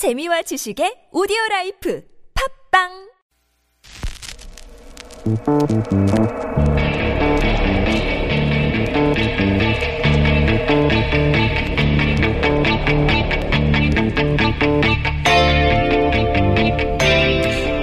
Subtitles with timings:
[0.00, 2.02] 재미와 지식의 오디오 라이프
[2.72, 2.88] 팟빵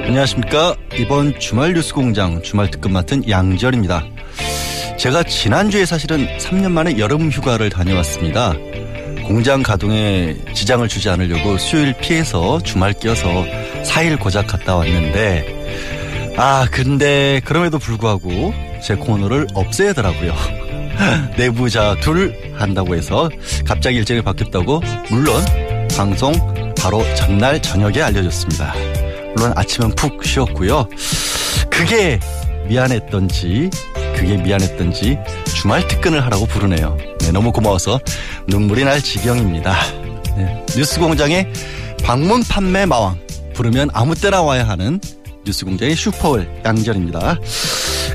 [0.07, 0.75] 안녕하십니까.
[0.97, 4.04] 이번 주말 뉴스 공장 주말 특근 맡은 양지열입니다.
[4.97, 8.55] 제가 지난주에 사실은 3년 만에 여름 휴가를 다녀왔습니다.
[9.28, 13.28] 공장 가동에 지장을 주지 않으려고 수요일 피해서 주말 끼어서
[13.84, 20.34] 4일 고작 갔다 왔는데, 아, 근데 그럼에도 불구하고 제 코너를 없애더라고요.
[21.37, 23.29] 내부자 둘 한다고 해서
[23.65, 25.43] 갑자기 일정이 바뀌었다고 물론
[25.96, 26.32] 방송
[26.79, 28.73] 바로 전날 저녁에 알려줬습니다.
[29.36, 30.87] 물론 아침은 푹 쉬었고요.
[31.70, 32.17] 그게
[32.67, 33.70] 미안했던지
[34.16, 35.17] 그게 미안했던지
[35.56, 37.17] 주말 특근을 하라고 부르네요.
[37.27, 37.99] 네, 너무 고마워서
[38.47, 39.75] 눈물이 날 지경입니다.
[40.38, 41.52] 네, 뉴스공장의
[42.02, 43.19] 방문 판매 마왕
[43.53, 45.02] 부르면 아무 때나 와야 하는
[45.45, 47.38] 뉴스공장의 슈퍼월 양전입니다.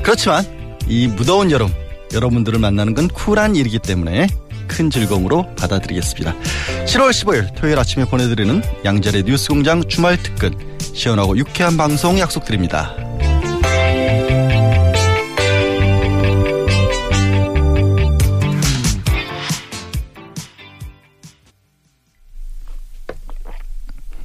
[0.01, 0.43] 그렇지만
[0.87, 1.71] 이 무더운 여름
[2.11, 4.25] 여러분들을 만나는 건 쿨한 일이기 때문에
[4.67, 6.33] 큰 즐거움으로 받아들이겠습니다.
[6.85, 12.95] 7월 15일 토요일 아침에 보내드리는 양절의 뉴스공장 주말 특근 시원하고 유쾌한 방송 약속드립니다.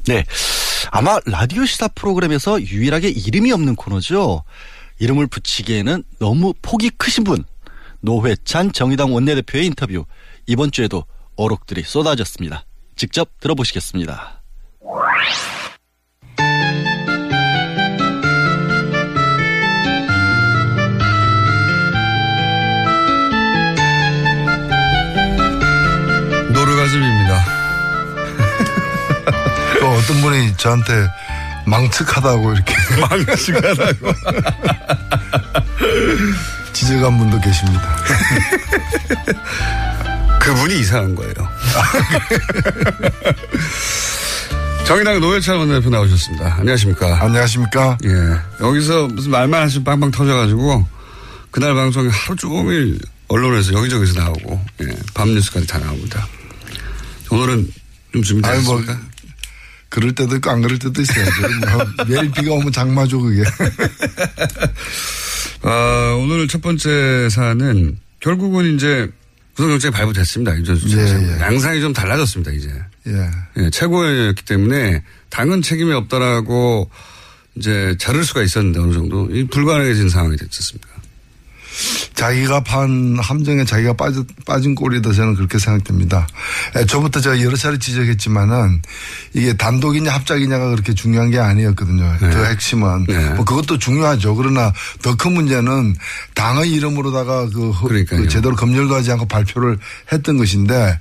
[0.09, 0.25] 네.
[0.91, 4.43] 아마 라디오 시사 프로그램에서 유일하게 이름이 없는 코너죠.
[5.01, 7.45] 이름을 붙이기에는 너무 폭이 크신 분.
[8.01, 10.07] 노회찬 정의당 원내대표의 인터뷰.
[10.47, 11.05] 이번 주에도
[11.37, 12.65] 어록들이 쏟아졌습니다.
[12.97, 14.43] 직접 들어보시겠습니다.
[29.89, 30.93] 또 어떤 분이 저한테
[31.65, 34.13] 망측하다고 이렇게 망측하다고.
[36.75, 37.97] 지적한 분도 계십니다.
[40.41, 41.33] 그분이 이상한 거예요.
[44.87, 46.57] 정의당 노회찬 원내대표 나오셨습니다.
[46.59, 47.23] 안녕하십니까.
[47.23, 47.97] 안녕하십니까.
[48.05, 48.65] 예.
[48.65, 50.87] 여기서 무슨 말만 하시면 빵빵 터져가지고
[51.51, 52.99] 그날 방송이 하루 종일
[53.29, 54.89] 언론에서 여기저기서 나오고 예.
[55.15, 56.29] 밤 뉴스까지 다 나옵니다.
[57.31, 57.73] 오늘은
[58.13, 58.93] 좀 준비되셨습니까?
[58.93, 59.08] 뭐,
[59.89, 61.33] 그럴 때도 있고 안 그럴 때도 있어야죠.
[61.61, 63.43] 뭐 매일 비가 오면 장마죠 그게.
[65.63, 69.11] 어, 오늘 첫 번째 사안은 결국은 이제
[69.57, 70.55] 구속영장이 발부됐습니다.
[70.57, 71.41] 예, 예.
[71.41, 72.53] 양상이 좀 달라졌습니다.
[72.53, 72.71] 이제
[73.09, 73.31] 예.
[73.57, 76.91] 예, 최고였기 때문에 당은 책임이 없다라고
[77.57, 80.89] 이제 자를 수가 있었는데 어느 정도 이 불가능해진 상황이 됐었습니다.
[82.15, 86.27] 자기가 판 함정에 자기가 빠져, 빠진 꼴이다 저는 그렇게 생각됩니다.
[86.89, 88.83] 저부터 제가 여러 차례 지적했지만은
[89.35, 92.05] 이게 단독이냐 합작이냐가 그렇게 중요한 게 아니었거든요.
[92.21, 92.31] 네.
[92.31, 93.05] 그 핵심은.
[93.07, 93.31] 네.
[93.35, 94.35] 뭐 그것도 중요하죠.
[94.35, 94.73] 그러나
[95.03, 95.95] 더 큰 문제는
[96.35, 97.73] 당의 이름으로다가 그.
[98.23, 99.79] 그 제대로 검열도 하지 않고 발표를
[100.13, 100.99] 했던 것인데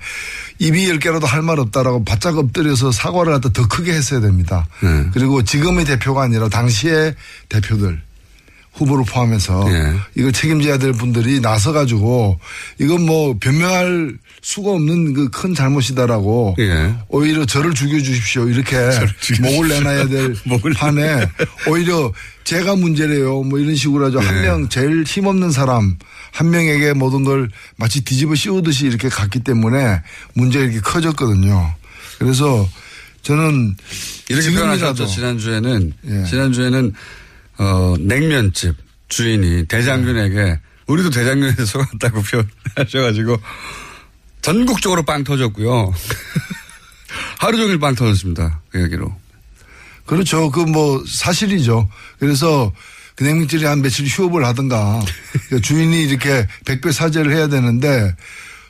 [0.60, 4.66] 입이 열 개라도 할 말 없다라고 바짝 엎드려서 사과를 갖다 더 크게 했어야 됩니다.
[4.82, 5.10] 네.
[5.14, 7.16] 그리고 지금의 대표가 아니라 당시의
[7.50, 8.02] 대표들
[8.78, 9.94] 후보를 포함해서 예.
[10.16, 12.40] 이걸 책임져야 될 분들이 나서 가지고
[12.80, 16.96] 이건 뭐 변명할 수가 없는 그 큰 잘못이다라고 예.
[17.10, 19.46] 오히려 저를 죽여 주십시오 이렇게 죽여주십시오.
[19.46, 21.28] 목을 내놔야 될 목을 판에
[21.68, 22.12] 오히려
[22.44, 24.26] 제가 문제래요 뭐 이런 식으로 하죠 예.
[24.26, 25.98] 한명 제일 힘없는 사람
[26.32, 30.02] 한 명에게 모든 걸 마치 뒤집어 씌우듯이 이렇게 갔기 때문에
[30.34, 31.74] 문제가 이렇게 커졌거든요.
[32.20, 32.68] 그래서
[33.24, 33.76] 저는
[34.30, 35.08] 이렇게 표현하셨죠.
[35.08, 36.24] 지난주에는 예.
[36.26, 36.94] 지난주에는
[37.60, 38.76] 어, 냉면집
[39.10, 43.38] 주인이 대장균에게 우리도 대장균에 속았다고 표현하셔가지고
[44.42, 45.94] 전국적으로 빵 터졌고요.
[47.40, 48.62] 하루 종일 빵 터졌습니다.
[48.70, 49.14] 그 얘기로.
[50.06, 50.50] 그렇죠.
[50.52, 51.90] 그 뭐 사실이죠.
[52.20, 52.72] 그래서
[53.16, 55.02] 그 냉면집이 한 며칠 휴업을 하든가
[55.50, 58.16] 그 주인이 이렇게 백배 사죄를 해야 되는데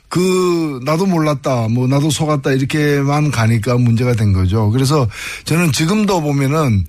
[0.08, 4.70] 그 나도 몰랐다 뭐 나도 속았다 이렇게만 가니까 문제가 된 거죠.
[4.70, 5.08] 그래서
[5.44, 6.86] 저는 지금도 보면은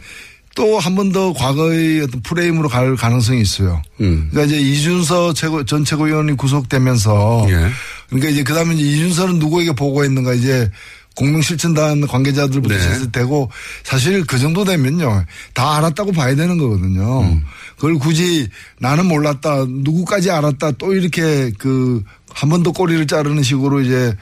[0.56, 3.82] 또 한 번 더 과거의 어떤 프레임으로 갈 가능성이 있어요.
[4.02, 4.28] 음.
[4.32, 7.70] 그러니까 이제 이준서 최고 전 최고위원이 구속되면서 예.
[8.10, 10.70] 그러니까 이제 그다음에 이제 이준서는 누구에게 보고했는가 이제
[11.16, 12.80] 공명실천단 관계자들부터 네.
[12.80, 13.52] 시작해서 되고
[13.84, 17.22] 사실 그 정도 되면요 다 알았다고 봐야 되는 거거든요.
[17.22, 17.44] 음.
[17.76, 18.48] 그걸 굳이
[18.80, 22.04] 나는 몰랐다 누구까지 알았다 또 이렇게 그
[22.34, 24.16] 한 번 더 꼬리를 자르는 식으로 이제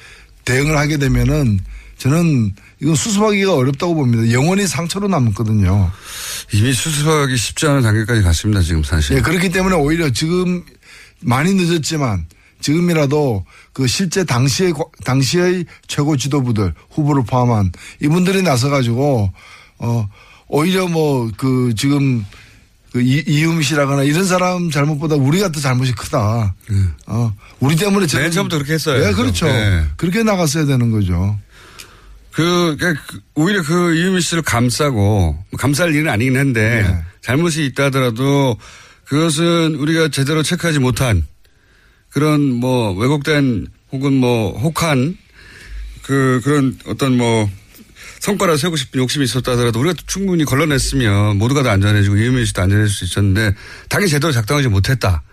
[0.46, 1.60] 대응을 하게 되면은
[1.98, 4.32] 저는 이건 수습하기가 어렵다고 봅니다.
[4.32, 5.92] 영원히 상처로 남거든요.
[6.54, 8.62] 이미 수습하기 쉽지 않은 단계까지 갔습니다.
[8.62, 9.18] 지금 사실.
[9.18, 10.64] 예, 그렇기 때문에 오히려 지금
[11.22, 12.26] 많이 늦었지만
[12.62, 17.72] 지금이라도 그 실제 당시의 과- 당시의 최고 지도부들 후보를 포함한
[18.02, 19.32] 이분들이 나서 가지고
[19.80, 20.08] 어
[20.48, 22.26] 오히려 뭐 그 지금
[22.92, 26.56] 그 이- 이유미 씨라거나 이런 사람 잘못보다 우리가 더 잘못이 크다.
[27.08, 29.04] 어 우리 때문에 맨 처음부터 그렇게 했어요.
[29.04, 29.46] 네, 그렇죠.
[29.48, 29.84] 네.
[29.98, 31.38] 그렇게 나갔어야 되는 거죠.
[32.38, 37.04] 그, 그러니까 그 오히려 그 이유미 씨를 감싸고, 뭐 감쌀 일은 아니긴 한데, 네.
[37.22, 38.56] 잘못이 있다 하더라도
[39.06, 41.26] 그것은 우리가 제대로 체크하지 못한
[42.10, 45.18] 그런 뭐 왜곡된 혹은 뭐 혹한
[46.04, 47.50] 그, 그런 어떤 뭐
[48.20, 52.94] 성과를 세우고 싶은 욕심이 있었다 하더라도 우리가 충분히 걸러냈으면 모두가 다 안전해지고 이유미 씨도 안전해질
[52.94, 53.56] 수 있었는데
[53.90, 55.24] 당연히 제대로 작동하지 못했다.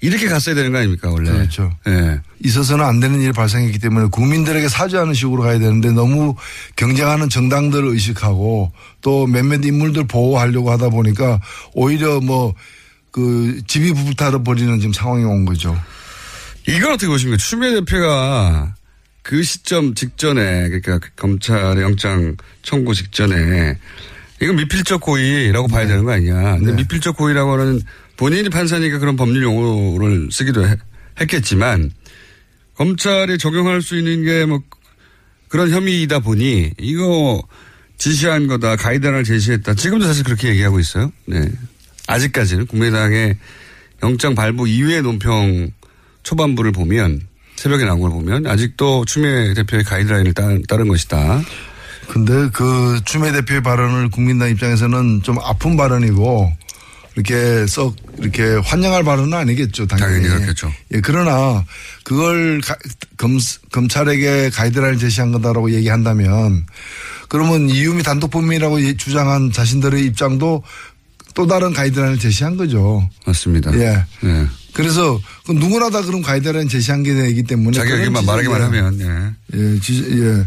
[0.00, 1.30] 이렇게 갔어야 되는 거 아닙니까, 원래?
[1.32, 1.72] 그렇죠.
[1.88, 2.20] 예.
[2.44, 6.34] 있어서는 안 되는 일이 발생했기 때문에 국민들에게 사죄하는 식으로 가야 되는데 너무
[6.76, 11.40] 경쟁하는 정당들을 의식하고 또 몇몇 인물들 보호하려고 하다 보니까
[11.74, 12.54] 오히려 뭐
[13.16, 15.74] 그 집이 불타를 벌이는 지금 상황이 온 거죠.
[16.68, 17.38] 이건 어떻게 보십니까?
[17.38, 18.74] 추미애 대표가
[19.22, 23.78] 그 시점 직전에 그러니까 검찰의 영장 청구 직전에
[24.42, 26.58] 이건 미필적 고의라고 봐야 되는 거 아니냐.
[26.58, 26.76] 근데 네.
[26.76, 27.80] 미필적 고의라고 하는
[28.16, 30.76] 본인이 판사니까 그런 법률 용어를 쓰기도 해-
[31.20, 31.90] 했겠지만
[32.74, 34.62] 검찰이 적용할 수 있는 게 뭐
[35.48, 37.42] 그런 혐의이다 보니 이거
[37.98, 39.74] 지시한 거다 가이드라인을 제시했다.
[39.74, 41.12] 지금도 사실 그렇게 얘기하고 있어요.
[41.26, 41.50] 네.
[42.08, 43.36] 아직까지는 국민의당의
[44.02, 45.70] 영장 발부 이후의 논평
[46.24, 47.20] 초반부를 보면
[47.54, 51.42] 새벽에 나온 걸 보면 아직도 추미애 대표의 가이드라인을 따른, 따른 것이다.
[52.08, 56.52] 근데 그 추미애 대표의 발언을 국민당 입장에서는 좀 아픈 발언이고
[57.16, 59.86] 이렇게 썩 이렇게 환영할 발언은 아니겠죠.
[59.86, 60.22] 당연히.
[60.22, 60.72] 당연히 그렇겠죠.
[60.94, 61.64] 예, 그러나
[62.04, 62.76] 그걸 가-
[63.16, 63.38] 검,
[63.72, 66.66] 검찰에게 가이드라인을 제시한 거다라고 얘기한다면
[67.28, 70.62] 그러면 이유미 단독 범인이라고 예- 주장한 자신들의 입장도
[71.34, 73.08] 또 다른 가이드라인을 제시한 거죠.
[73.26, 73.74] 맞습니다.
[73.78, 74.04] 예.
[74.24, 74.46] 예.
[74.74, 78.62] 그래서 그 누구나 다 그런 가이드라인 제시한 게 되기 때문에 자기 의견만 말하기만.
[78.62, 79.00] 하면
[79.54, 79.58] 예.
[79.58, 80.44] 예, 지, 예.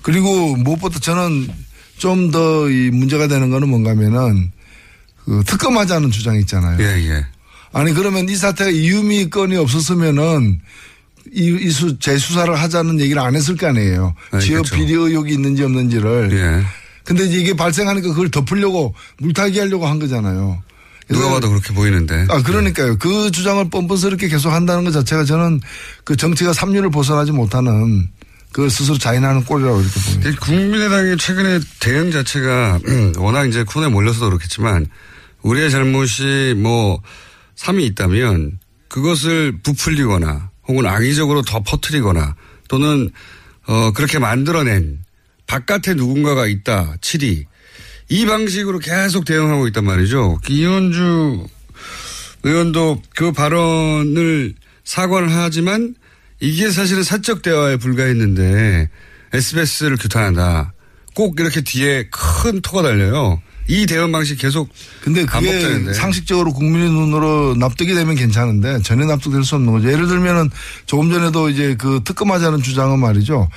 [0.00, 1.48] 그리고 무엇보다 저는
[1.98, 4.50] 좀 더 이 문제가 되는 거는 뭔가면은
[5.24, 6.78] 그 특검하자는 주장이 있잖아요.
[6.80, 7.26] 예, 예.
[7.72, 10.60] 아니 그러면 이 사태가 이유미 건이 없었으면은
[11.32, 14.14] 이, 이 수, 재수사를 하자는 얘기를 안 했을 거 아니에요.
[14.32, 14.76] 아니, 지역 그렇죠.
[14.76, 16.30] 비리 의혹이 있는지 없는지를.
[16.32, 16.64] 예.
[17.04, 20.62] 근데 이게 발생하니까 그걸 덮으려고 물타기 하려고 한 거잖아요.
[21.08, 22.26] 누가 봐도 그렇게 보이는데.
[22.28, 22.96] 아, 그러니까요.
[22.98, 25.60] 그 주장을 뻔뻔스럽게 계속 한다는 것 자체가 저는
[26.04, 28.08] 그 정치가 삼류를 벗어나지 못하는
[28.52, 30.30] 그걸 스스로 자인하는 꼴이라고 이렇게 봅니다.
[30.30, 32.80] 이 국민의당의 최근의 대응 자체가
[33.18, 34.86] 워낙 이제 쿤에 몰려서도 그렇겠지만
[35.42, 37.00] 우리의 잘못이 뭐
[37.56, 38.58] 3이 있다면
[38.88, 42.36] 그것을 부풀리거나 혹은 악의적으로 더 퍼뜨리거나
[42.68, 43.10] 또는
[43.66, 45.00] 어 그렇게 만들어낸
[45.46, 47.44] 바깥에 누군가가 있다 7이
[48.08, 50.38] 이 방식으로 계속 대응하고 있단 말이죠.
[50.48, 51.46] 이현주
[52.42, 54.54] 의원도 그 발언을
[54.84, 55.94] 사과를 하지만
[56.40, 58.90] 이게 사실은 사적 대화에 불과했는데
[59.32, 60.74] SBS를 규탄한다.
[61.14, 63.40] 꼭 이렇게 뒤에 큰 토가 달려요.
[63.72, 64.68] 이 대응 방식 계속
[65.00, 65.94] 근데 그게 반복되는데.
[65.94, 69.90] 상식적으로 국민의 눈으로 납득이 되면 괜찮은데 전혀 납득될 수 없는 거죠.
[69.90, 70.50] 예를 들면은
[70.84, 73.48] 조금 전에도 이제 그 특검하자는 주장은 말이죠.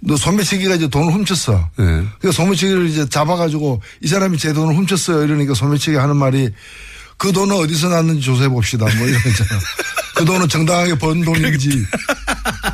[0.00, 1.52] 너 소매치기가 이제 돈을 훔쳤어.
[1.78, 1.84] 네.
[1.84, 5.22] 그러니까 소매치기를 이제 잡아가지고 이 사람이 제 돈을 훔쳤어요.
[5.22, 6.50] 이러니까 소매치기 하는 말이
[7.18, 8.84] 그 돈은 어디서 났는지 조사해 봅시다.
[8.96, 9.50] 뭐 이런 거 있잖아.
[10.14, 11.84] 그 돈은 정당하게 번 돈인지.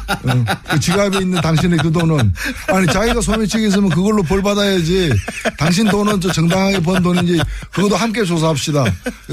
[0.09, 2.33] 어, 그 지갑에 있는 당신의 그 돈은
[2.69, 5.11] 아니 자기가 소매치기 했으면 그걸로 벌 받아야지.
[5.57, 7.41] 당신 돈은 저 정당하게 번 돈인지
[7.73, 8.85] 그것도 함께 조사합시다.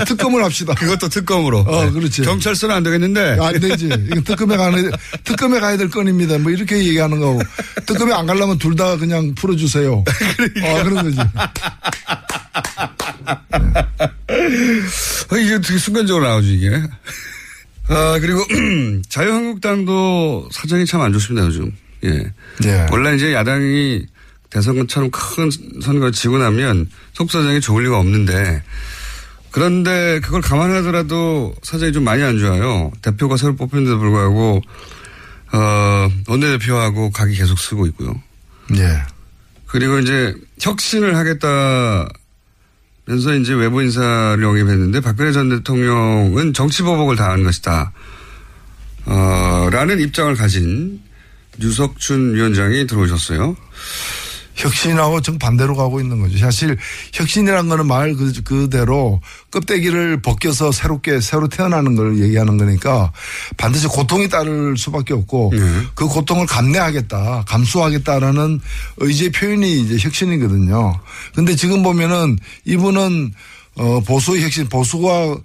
[0.06, 0.74] 특검을 합시다.
[0.76, 1.64] 그것도 특검으로.
[1.64, 1.72] 네.
[1.72, 2.22] 어, 그렇지.
[2.22, 3.38] 경찰서는 안 되겠는데.
[3.42, 3.86] 안 되지.
[3.88, 4.92] 이건 특검에 가는,
[5.24, 6.38] 특검에 가야 될 건입니다.
[6.38, 7.42] 뭐 이렇게 얘기하는 거고.
[7.86, 9.94] 특검에 안 가려면 둘 다 그냥 풀어주세요.
[10.04, 11.18] 어, 그런 거지.
[15.32, 16.70] 어, 이게 되게 순간적으로 나오죠, 이게.
[17.88, 18.44] 아, 그리고
[19.10, 21.72] 자유한국당도 사정이 참 안 좋습니다, 요즘.
[22.04, 22.32] 예.
[22.66, 22.88] 예.
[22.92, 24.06] 원래 이제 야당이
[24.50, 25.50] 대선처럼 큰
[25.82, 28.64] 선거를 지고 나면 속사정이 좋을 리가 없는데
[29.52, 32.92] 그런데 그걸 감안하더라도 사정이 좀 많이 안 좋아요.
[33.02, 34.62] 대표가 새로 뽑혔는데도 불구하고
[35.54, 38.22] 어, 원내대표하고 각이 계속 쓰고 있고요.
[38.76, 39.02] 예.
[39.68, 42.08] 그리고 이제 혁신을 하겠다
[43.06, 47.92] 면서 이제 외부 인사를 영입했는데 박근혜 전 대통령은 정치보복을 당한 것이다.
[49.06, 51.00] 어, 라는 입장을 가진
[51.62, 53.56] 유석춘 위원장이 들어오셨어요.
[54.56, 56.38] 혁신하고 정반대로 가고 있는 거죠.
[56.38, 56.78] 사실
[57.14, 59.22] 혁신이란 거는 말 그, 그대로
[59.52, 63.12] 껍데기를 벗겨서 새롭게 새로 태어나는 걸 얘기하는 거니까
[63.58, 65.60] 반드시 고통이 따를 수밖에 없고 네.
[65.94, 68.62] 그 고통을 감내하겠다, 감수하겠다라는
[68.98, 71.00] 의지의 표현이 이제 혁신이거든요.
[71.34, 73.34] 근데 지금 보면은 이분은
[73.78, 75.38] 어 보수의 혁신, 보수가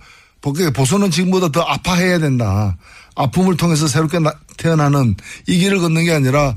[0.72, 2.76] 보수는 지금보다 더 아파해야 된다.
[3.16, 6.54] 아픔을 통해서 새롭게 나- 태어나는 이 길을 걷는 게 아니라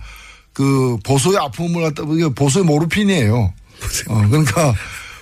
[0.54, 2.04] 그 보소의 아픔을 갖다
[2.36, 3.54] 보소의 모르핀이에요.
[4.08, 4.74] 어, 그러니까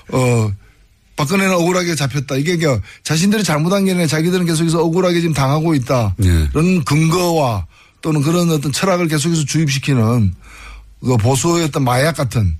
[0.10, 0.52] 어
[1.16, 2.36] 박근혜는 억울하게 잡혔다.
[2.36, 6.16] 이게 그러니까 자신들이 잘못한 게 아니라 자기들은 계속해서 억울하게 지금 당하고 있다.
[6.18, 6.48] 네.
[6.52, 7.66] 그런 근거와
[8.02, 10.34] 또는 그런 어떤 철학을 계속해서 주입시키는
[11.02, 12.58] 그 보수의 어떤 마약 같은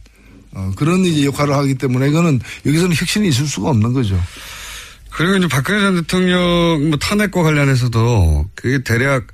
[0.54, 4.22] 어, 그런 이제 역할을 하기 때문에 이거는 여기서는 혁신이 있을 수가 없는 거죠.
[5.12, 9.28] 그리고 이제 박근혜 전 대통령 뭐 탄핵과 관련해서도 그게 대략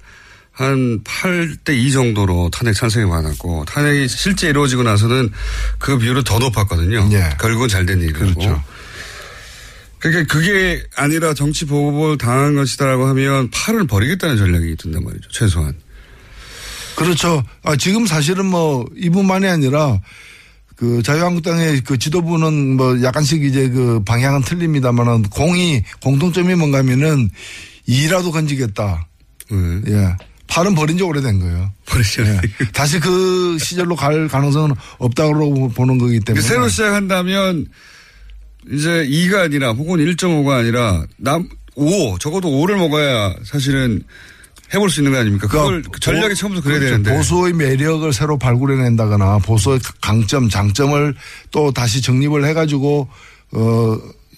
[0.58, 5.30] 한 8대 2 정도로 탄핵 찬성이 많았고 탄핵이 실제 이루어지고 나서는
[5.78, 7.08] 그 비율은 더 높았거든요.
[7.12, 7.30] 예.
[7.40, 8.18] 결국은 잘 된 일이고.
[8.18, 8.64] 그렇죠.
[10.00, 15.30] 그러니까 그게 아니라 정치 보복을 당한 것이다라고 하면 팔을 버리겠다는 전략이 든단 말이죠.
[15.30, 15.76] 최소한.
[16.96, 17.44] 그렇죠.
[17.62, 20.00] 아, 지금 사실은 뭐 이분만이 아니라
[20.76, 27.30] 그 자유한국당의 그 지도부는 뭐 약간씩 이제 그 방향은 틀립니다만은 공이 공통점이 뭔가 하면은
[27.86, 29.08] 이라도 건지겠다.
[29.52, 29.82] 네.
[29.90, 30.16] 예.
[30.48, 31.72] 팔은 버린 지 오래된 거예요.
[31.86, 32.24] 버리죠.
[32.24, 32.39] 예.
[32.74, 36.42] 다시 그 시절로 갈 가능성은 없다고 보는 거기 때문에.
[36.46, 37.68] 새로 시작한다면
[38.72, 44.01] 이제 2가 아니라 혹은 1.5가 아니라 남 5, 적어도 5를 먹어야 사실은
[44.74, 45.48] 해볼 수 있는 거 아닙니까?
[45.48, 46.94] 그걸 그러니까 전략이 보- 처음부터 그래야 그렇죠.
[46.98, 47.16] 되는데.
[47.18, 51.16] 보수의 매력을 새로 발굴해낸다거나 보수의 강점, 장점을
[51.51, 53.08] 또 다시 정립을 해가지고
[53.54, 53.98] 어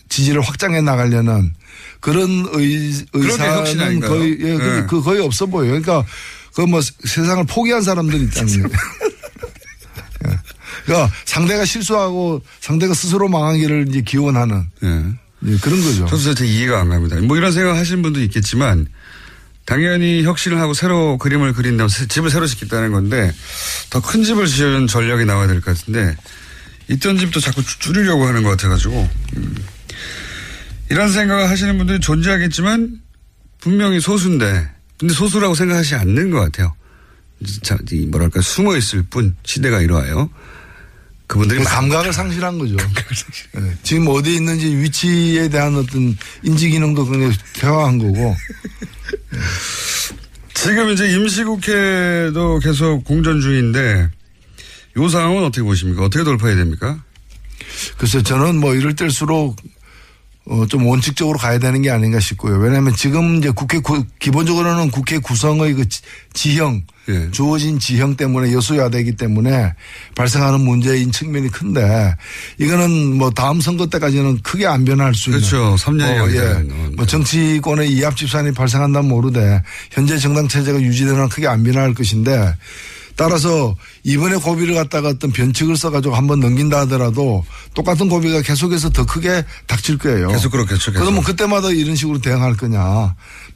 [0.10, 1.52] 지지를 확장해 나가려는
[2.00, 4.00] 그런 의, 의사는?
[4.00, 4.86] 거의 예, 그, 네.
[4.88, 5.80] 그 거의 없어 보여요.
[5.82, 6.04] 그러니까
[6.56, 8.70] 그 뭐 세상을 포기한 사람들이 있다는 거예요.
[10.28, 10.38] 예.
[10.86, 14.88] 그러니까 상대가 실수하고 상대가 스스로 망하기를 이제 기원하는 예.
[15.46, 16.06] 예, 그런 거죠.
[16.06, 17.16] 저도 진짜 이해가 안 갑니다.
[17.22, 18.88] 뭐 이런 생각 하시는 분도 있겠지만
[19.66, 23.32] 당연히 혁신을 하고 새로 그림을 그린다면 새- 집을 새로 짓겠다는 건데
[23.90, 26.16] 더 큰 집을 지은 전략이 나와야 될 것 같은데
[26.90, 29.56] 있던 집도 자꾸 줄- 줄이려고 하는 것 같아가지고 음.
[30.90, 33.02] 이런 생각을 하시는 분들이 존재하겠지만
[33.60, 36.76] 분명히 소수인데 근데 소수라고 생각하지 않는 것 같아요.
[37.62, 37.78] 자,
[38.10, 40.30] 뭐랄까 숨어 있을 뿐 시대가 이러하여
[41.28, 42.76] 그분들이 그 많- 감각을 상실한 거죠.
[43.58, 43.78] 예.
[43.84, 48.36] 지금 어디에 있는지 위치에 대한 어떤 인지 기능도 굉장히 퇴화한 거고.
[50.54, 54.10] 지금 이제 임시국회도 계속 공전 중인데
[54.98, 56.04] 요 상황은 어떻게 보십니까?
[56.04, 57.02] 어떻게 돌파해야 됩니까?
[57.98, 59.56] 글쎄 저는 뭐 이럴 때일수록
[60.52, 62.58] 어, 좀 원칙적으로 가야 되는 게 아닌가 싶고요.
[62.58, 66.02] 왜냐하면 지금 이제 국회 구- 기본적으로는 국회 구성의 그 지-
[66.34, 67.30] 지형 예.
[67.30, 69.74] 주어진 지형 때문에 여소야되기 때문에
[70.16, 72.16] 발생하는 문제인 측면이 큰데
[72.58, 75.76] 이거는 뭐 다음 선거 때까지는 크게 안 변할 수 있는 그렇죠.
[75.76, 76.64] 3년이 뭐, 걸려야 예.
[76.96, 82.56] 뭐 정치권의 이합 집산이 발생한다면 모르되 현재 정당 체제가 유지되는 한 크게 안 변할 것인데
[83.20, 89.44] 따라서 이번에 고비를 갖다가 어떤 변칙을 써가지고 한번 넘긴다 하더라도 똑같은 고비가 계속해서 더 크게
[89.68, 90.30] 닥칠 거예요.
[90.30, 91.04] 계속 그렇겠죠, 계속.
[91.04, 92.80] 그러면 그때마다 이런 식으로 대응할 거냐.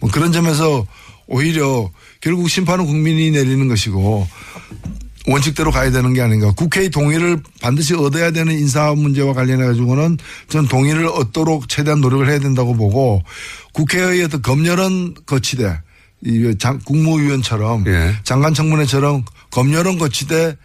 [0.02, 0.86] 뭐 그런 점에서
[1.28, 1.90] 오히려
[2.20, 4.28] 결국 심판은 국민이 내리는 것이고
[5.28, 6.52] 원칙대로 가야 되는 게 아닌가.
[6.52, 10.18] 국회의 동의를 반드시 얻어야 되는 인사 문제와 관련해 가지고는
[10.50, 13.24] 전 동의를 얻도록 최대한 노력을 해야 된다고 보고
[13.72, 15.80] 국회의 어떤 검열은 거치되
[16.26, 18.16] 이 장, 국무위원처럼 예.
[18.24, 20.58] 장관 청문회처럼 검열은 거치되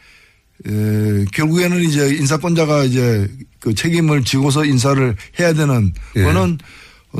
[0.67, 3.29] 에, 결국에는 이제 인사권자가 이제
[3.61, 6.23] 그 책임을 지고서 인사를 해야 되는 예.
[6.25, 6.59] 거는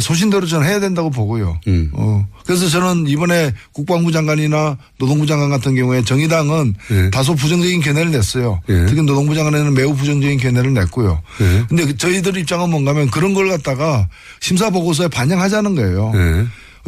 [0.01, 1.61] 소신대로 저는 해야 된다고 보고요.
[1.67, 1.91] 음.
[1.93, 2.27] 어.
[2.45, 7.11] 그래서 저는 이번에 국방부 장관이나 노동부 장관 같은 경우에 정의당은 예.
[7.11, 8.61] 다소 부정적인 견해를 냈어요.
[8.71, 8.87] 예.
[8.87, 11.23] 특히 노동부 장관에는 매우 부정적인 견해를 냈고요.
[11.41, 11.65] 예.
[11.69, 14.09] 근데 그 저희들 입장은 뭔가 하면 그런 걸 갖다가
[14.41, 16.13] 심사 보고서에 반영하자는 거예요.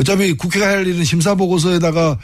[0.01, 0.03] 예.
[0.03, 2.19] 어차피 국회가 할 일은 심사 보고서에다가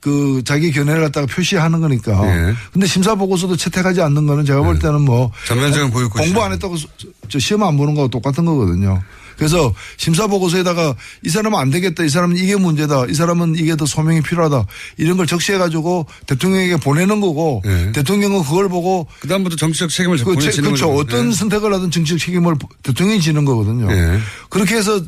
[0.00, 2.12] 그 자기 견해를 갖다가 표시하는 거니까.
[2.26, 2.54] 예.
[2.72, 6.24] 근데 심사 보고서도 채택하지 않는 거는 제가 볼 때는 뭐 전면적인 보육고시.
[6.24, 9.02] 공부 안 했다고 저- 저 시험 안 보는 거하고 똑같은 거거든요.
[9.36, 12.04] 그래서 심사 보고서에다가 이 사람은 안 되겠다.
[12.04, 13.06] 이 사람은 이게 문제다.
[13.06, 14.66] 이 사람은 이게 더 소명이 필요하다.
[14.98, 17.90] 이런 걸 적시해 가지고 대통령에게 보내는 거고 예.
[17.92, 20.92] 대통령은 그걸 보고 그다음부터 정치적 책임을 그 본인이 제- 지는 그렇죠.
[20.94, 21.32] 어떤 예.
[21.32, 23.90] 선택을 하든 정치적 책임을 대통령이 지는 거거든요.
[23.90, 24.18] 예.
[24.48, 25.02] 그렇게 해서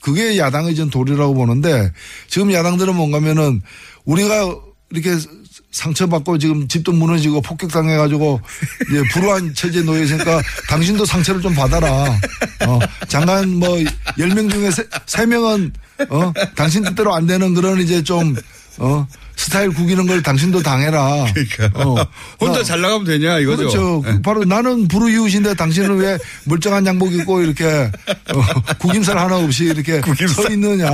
[0.00, 1.92] 그게 야당의 전 도리라고 보는데
[2.28, 3.62] 지금 야당들은 뭔가면은
[4.04, 4.54] 우리가
[4.90, 5.16] 이렇게
[5.72, 8.40] 상처받고 지금 집도 무너지고 폭격당해가지고
[8.90, 12.18] 이제 불우한 처지에 놓여 있으니까 당신도 상처를 좀 받아라.
[12.66, 13.76] 어, 장관 뭐
[14.18, 14.70] 10명 중에
[15.06, 15.72] 세명은
[16.08, 18.34] 어, 당신 뜻대로 안 되는 그런 이제 좀
[18.78, 19.06] 어,
[19.40, 21.24] 스타일 구기는 걸 당신도 당해라.
[21.32, 21.70] 그러니까.
[21.82, 21.96] 어.
[22.38, 23.56] 혼자 나- 잘 나가면 되냐 이거죠.
[23.56, 24.02] 그렇죠.
[24.06, 24.20] 예.
[24.22, 28.42] 바로 나는 불우이웃인데 당신은 왜 멀쩡한 양복 입고 이렇게 어,
[28.78, 30.44] 구김살 하나 없이 이렇게 구김살.
[30.44, 30.88] 서 있느냐.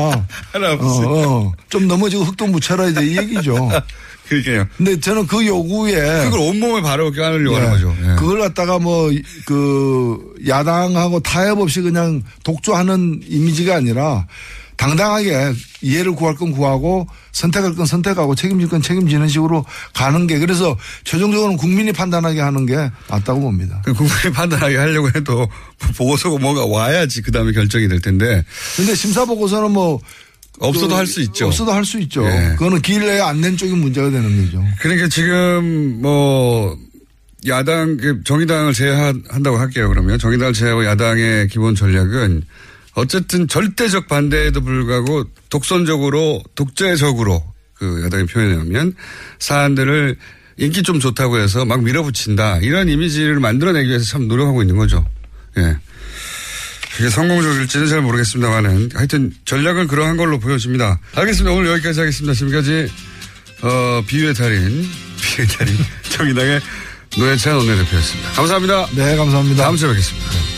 [0.53, 0.87] 하나 없이.
[1.05, 1.53] 어, 어.
[1.69, 3.69] 좀 넘어지고 흙도 묻혀라 이제 이 얘기죠.
[4.29, 4.67] 그러니까요.
[4.77, 7.61] 근데 저는 그 요구에 그걸 온몸에 바로 껴안으려고 예.
[7.61, 7.97] 하는 거죠.
[8.03, 8.15] 예.
[8.17, 9.11] 그걸 갖다가 뭐
[9.45, 14.27] 그 야당하고 타협 없이 그냥 독주하는 이미지가 아니라
[14.77, 15.53] 당당하게
[15.83, 19.65] 이해를 구할 건 구하고 선택할 건 선택하고 책임질 건 책임지는 식으로
[19.95, 23.81] 가는 게 그래서 최종적으로는 국민이 판단하게 하는 게 맞다고 봅니다.
[23.85, 25.49] 그 국민이 판단하게 하려고 해도
[25.97, 28.45] 보고서가 뭔가 와야지 그 다음에 결정이 될 텐데
[28.77, 30.01] 근데 심사 보고서는 뭐
[30.59, 31.47] 없어도 그할수 있죠.
[31.49, 32.25] 없어도 할 수 있죠.
[32.25, 32.55] 예.
[32.59, 34.65] 그거는 길 내에 안 낸 쪽이 문제가 되는 거죠.
[34.81, 36.77] 그러니까 지금 뭐
[37.47, 39.89] 야당 그 정의당을 제외한다고 할게요.
[39.89, 42.43] 그러면 정의당을 제외하고 야당의 기본 전략은
[42.97, 47.43] 어쨌든 절대적 반대에도 불구하고 독선적으로 독재적으로
[47.75, 48.95] 그 야당이 표현하면
[49.39, 50.17] 사안들을
[50.57, 55.07] 인기 좀 좋다고 해서 막 밀어붙인다 이런 이미지를 만들어내기 위해서 참 노력하고 있는 거죠.
[55.59, 55.77] 예.
[56.97, 60.99] 그게 성공적일지는 잘 모르겠습니다만은 하여튼 전략은 그러한 걸로 보여집니다.
[61.15, 61.55] 알겠습니다.
[61.55, 62.33] 오늘 여기까지 하겠습니다.
[62.33, 62.91] 지금까지
[63.61, 64.89] 어, 비유의 달인
[65.21, 65.77] 비유의 달인
[66.09, 66.61] 정의당의
[67.19, 68.31] 노회찬 원내대표였습니다.
[68.33, 68.87] 감사합니다.
[68.95, 69.65] 네, 감사합니다.
[69.65, 70.56] 다음 주에 뵙겠습니다.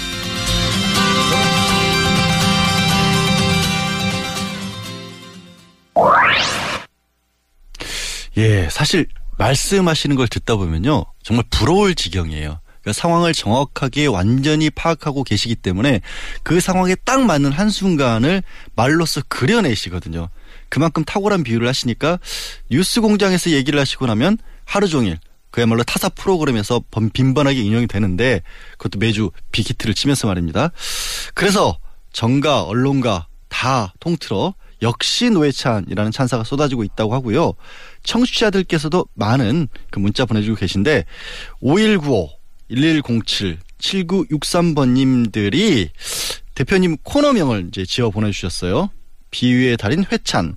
[8.38, 11.04] 예, 사실 말씀하시는 걸 듣다 보면요.
[11.22, 12.60] 정말 부러울 지경이에요.
[12.80, 16.00] 그러니까 상황을 정확하게 완전히 파악하고 계시기 때문에
[16.44, 18.42] 그 상황에 딱 맞는 한순간을
[18.76, 20.28] 말로써 그려내시거든요.
[20.68, 22.18] 그만큼 탁월한 비유를 하시니까
[22.70, 25.18] 뉴스 공장에서 얘기를 하시고 나면 하루 종일
[25.50, 28.42] 그야말로 타사 프로그램에서 범- 빈번하게 인용이 되는데
[28.76, 30.70] 그것도 매주 빅히트를 치면서 말입니다.
[31.34, 31.78] 그래서
[32.12, 37.54] 정가, 언론가 다 통틀어 역시 노회찬이라는 찬사가 쏟아지고 있다고 하고요.
[38.08, 41.04] 청취자들께서도 많은 그 문자 보내주고 계신데
[41.60, 42.30] 5195,
[42.68, 45.90] 1107, 7963번님들이
[46.54, 48.90] 대표님 코너명을 이제 지어 보내주셨어요.
[49.30, 50.56] 비유의 달인 회찬,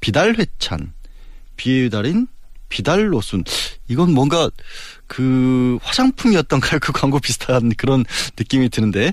[0.00, 0.92] 비달 회찬,
[1.56, 2.28] 비유의 달인
[2.68, 3.42] 비달로순.
[3.88, 4.50] 이건 뭔가
[5.06, 6.80] 그 화장품이었던가요?
[6.82, 8.04] 그 광고 비슷한 그런
[8.38, 9.12] 느낌이 드는데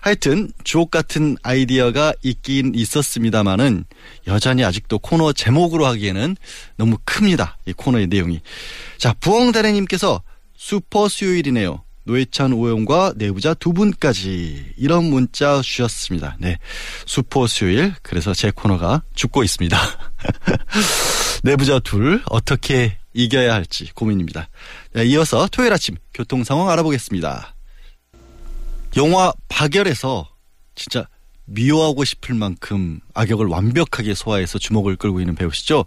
[0.00, 3.84] 하여튼 주옥 같은 아이디어가 있긴 있었습니다만은
[4.26, 6.36] 여전히 아직도 코너 제목으로 하기에는
[6.76, 7.58] 너무 큽니다.
[7.66, 8.40] 이 코너의 내용이.
[8.98, 10.22] 자, 부엉다래님께서
[10.56, 11.82] 슈퍼 수요일이네요.
[12.04, 16.36] 노회찬 의원과 내부자 두 분까지 이런 문자 주셨습니다.
[16.40, 16.58] 네.
[17.06, 17.94] 슈퍼 수요일.
[18.02, 19.78] 그래서 제 코너가 죽고 있습니다.
[21.44, 24.48] 내부자 둘 어떻게 이겨야 할지 고민입니다.
[24.94, 27.54] 네, 이어서 토요일 아침 교통 상황 알아보겠습니다.
[28.96, 30.28] 영화 박열에서
[30.74, 31.06] 진짜
[31.44, 35.84] 미워하고 싶을 만큼 악역을 완벽하게 소화해서 주목을 끌고 있는 배우시죠.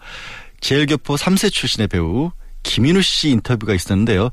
[0.62, 2.32] 제일교포 3세 출신의 배우
[2.64, 4.30] 김인우 씨 인터뷰가 있었는데요.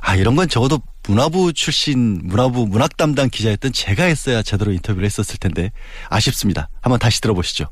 [0.00, 5.36] 아 이런 건 적어도 문화부 출신 문화부 문학 담당 기자였던 제가 했어야 제대로 인터뷰를 했었을
[5.38, 5.70] 텐데
[6.08, 6.70] 아쉽습니다.
[6.80, 7.66] 한번 다시 들어보시죠.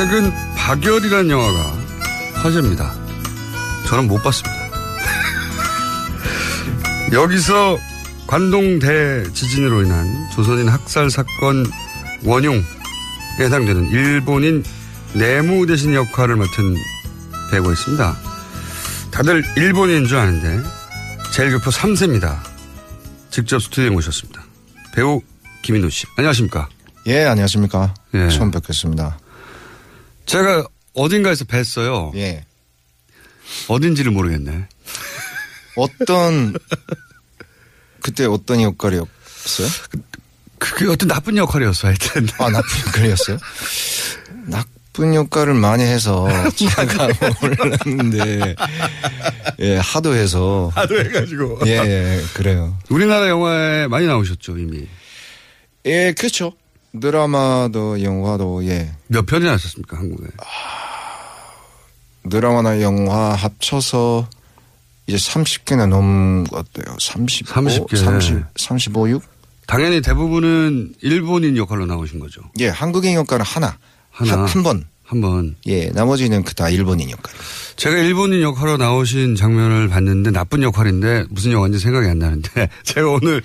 [0.00, 1.76] 최근 박열이라는 영화가
[2.36, 2.90] 화제입니다.
[3.86, 4.58] 저는 못 봤습니다.
[7.12, 7.78] 여기서
[8.26, 11.66] 관동 대 지진으로 인한 조선인 학살 사건
[12.24, 12.62] 원흉에
[13.40, 14.64] 해당되는 일본인
[15.12, 16.76] 내무 대신 역할을 맡은
[17.50, 18.16] 배우가 있습니다.
[19.10, 20.62] 다들 일본인인 줄 아는데
[21.34, 22.38] 제일교포 3세입니다.
[23.28, 24.42] 직접 스튜디오에 모셨습니다.
[24.94, 25.20] 배우
[25.60, 26.06] 김인호 씨.
[26.16, 26.70] 안녕하십니까.
[27.06, 27.92] 예, 안녕하십니까.
[28.14, 28.30] 예.
[28.30, 29.18] 처음 뵙겠습니다.
[30.26, 32.14] 제가 어딘가에서 뵀어요.
[32.16, 32.44] 예.
[33.68, 34.66] 어딘지를 모르겠네.
[35.76, 36.54] 어떤,
[38.00, 39.68] 그때 어떤 역할이었어요?
[40.58, 42.28] 그게 어떤 나쁜 역할이었어, 하여튼.
[42.38, 43.38] 아, 나쁜 역할이었어요?
[44.46, 47.08] 나쁜 역할을 많이 해서 제가
[47.40, 48.56] 몰랐는데,
[49.60, 50.70] 예, 하도 해서.
[50.74, 51.60] 하도 해가지고.
[51.66, 52.76] 예, 예, 그래요.
[52.90, 54.86] 우리나라 영화에 많이 나오셨죠, 이미.
[55.86, 56.52] 예, 그렇죠.
[56.98, 58.92] 드라마도 영화도, 예.
[59.06, 60.28] 몇 편이나 하셨습니까, 한국에?
[62.28, 64.28] 드라마나 영화 합쳐서
[65.06, 66.96] 이제 30개나 넘은 것 같아요.
[66.98, 67.96] 35, 30 개.
[67.96, 69.22] 30, 35, 6?
[69.66, 72.42] 당연히 대부분은 일본인 역할로 나오신 거죠.
[72.58, 73.78] 예, 한국인 역할은 하나.
[74.10, 74.32] 하나.
[74.32, 74.84] 한, 한 번.
[75.10, 75.56] 한 번.
[75.66, 77.34] 예, 나머지는 그 다 일본인 역할.
[77.76, 83.42] 제가 일본인 역할로 나오신 장면을 봤는데 나쁜 역할인데 무슨 영화인지 생각이 안 나는데 제가 오늘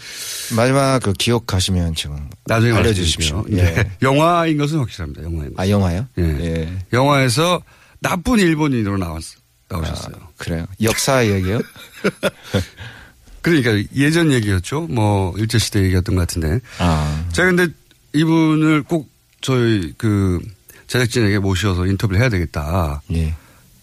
[0.55, 3.45] 마지막 그 기억하시면 지금 나중에 알려주십시오.
[3.51, 3.55] 예.
[3.55, 3.91] 네.
[4.01, 5.23] 영화인 것은 확실합니다.
[5.23, 5.59] 영화인 것.
[5.61, 6.05] 아, 영화요?
[6.19, 6.23] 예.
[6.23, 6.73] 예.
[6.93, 7.61] 영화에서
[8.01, 9.23] 나쁜 일본인으로 나왔,
[9.69, 10.15] 나오셨어요.
[10.19, 10.65] 아, 그래요.
[10.81, 11.59] 역사 얘기요?
[13.41, 14.81] 그러니까 예전 얘기였죠.
[14.89, 16.59] 뭐 일제 시대 얘기였던 것 같은데.
[16.79, 17.25] 아.
[17.31, 17.67] 제가 근데
[18.13, 19.09] 이분을 꼭
[19.41, 20.39] 저희 그
[20.87, 23.35] 제작진에게 모셔서 인터뷰를 해야 되겠다 예.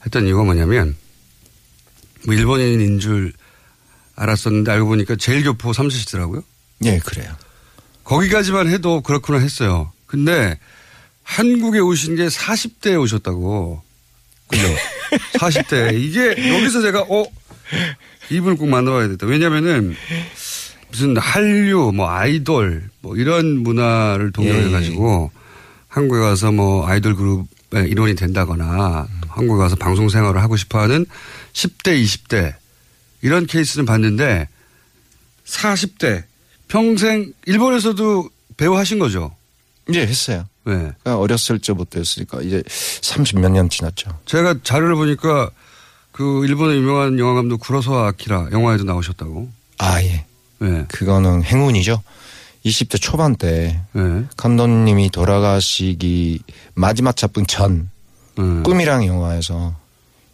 [0.04, 0.96] 했던 이유가 뭐냐면
[2.26, 3.32] 뭐 일본인인 줄
[4.16, 6.44] 알았었는데 알고 보니까 제일 교포 3세시더라고요.
[6.84, 7.34] 예, 그래요.
[8.04, 9.92] 거기까지만 해도 그렇구나 했어요.
[10.06, 10.58] 근데
[11.22, 13.82] 한국에 오신 게 40대에 오셨다고.
[14.48, 14.62] 그죠?
[15.38, 15.98] 40대.
[15.98, 17.24] 이게 여기서 제가 어
[18.30, 19.26] 이분을 꼭 만나봐야 되겠다.
[19.26, 19.96] 왜냐면은
[20.90, 25.30] 무슨 한류, 뭐 아이돌, 뭐 이런 문화를 동경해 가지고
[25.92, 31.04] 한국에 가서 뭐 아이돌 그룹의 일원이 된다거나 한국에 가서 방송 생활을 하고 싶어 하는
[31.52, 32.54] 10대, 20대
[33.20, 34.48] 이런 케이스는 봤는데
[35.44, 36.24] 40대
[36.68, 39.36] 평생 일본에서도 배우 하신 거죠?
[39.92, 40.46] 예, 했어요.
[40.64, 40.92] 네.
[41.02, 44.18] 그냥 어렸을 적부터 했으니까 이제 30몇 년 지났죠.
[44.24, 45.50] 제가 자료를 보니까
[46.10, 49.50] 그 일본의 유명한 영화 감독 구로사와 아키라 영화에도 나오셨다고.
[49.76, 50.24] 아, 예.
[50.58, 50.86] 네.
[50.88, 52.02] 그거는 행운이죠.
[52.64, 54.24] 20대 초반 때 네.
[54.36, 56.40] 감독님이 돌아가시기
[56.74, 57.90] 마지막 작품 전
[58.36, 58.62] 네.
[58.62, 59.74] 꿈이랑 영화에서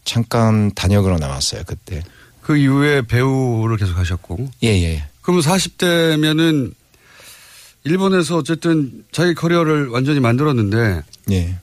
[0.05, 2.03] 잠깐 단역으로 나왔어요 그때.
[2.43, 4.49] 그 이후에 배우를 계속 하셨고.
[4.63, 5.05] 예예.
[5.21, 6.73] 그러면 40대면은
[7.85, 11.59] 일본에서 어쨌든 자기 커리어를 완전히 만들었는데 예.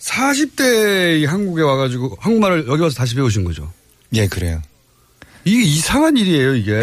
[0.00, 3.70] 40대 한국에 와가지고 한국말을 여기 와서 다시 배우신 거죠.
[4.14, 4.62] 예 그래요.
[5.44, 6.72] 이게 이상한 일이에요, 이게.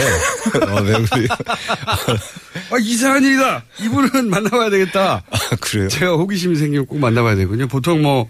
[0.70, 1.28] 어, 왜 그래요?
[2.72, 3.63] 아, 이상한 일이다!
[3.82, 5.24] 이분은 만나봐야 되겠다.
[5.30, 5.88] 아, 그래요?
[5.88, 7.68] 제가 호기심이 생기면 꼭 만나봐야 되거든요.
[7.68, 8.28] 보통 뭐,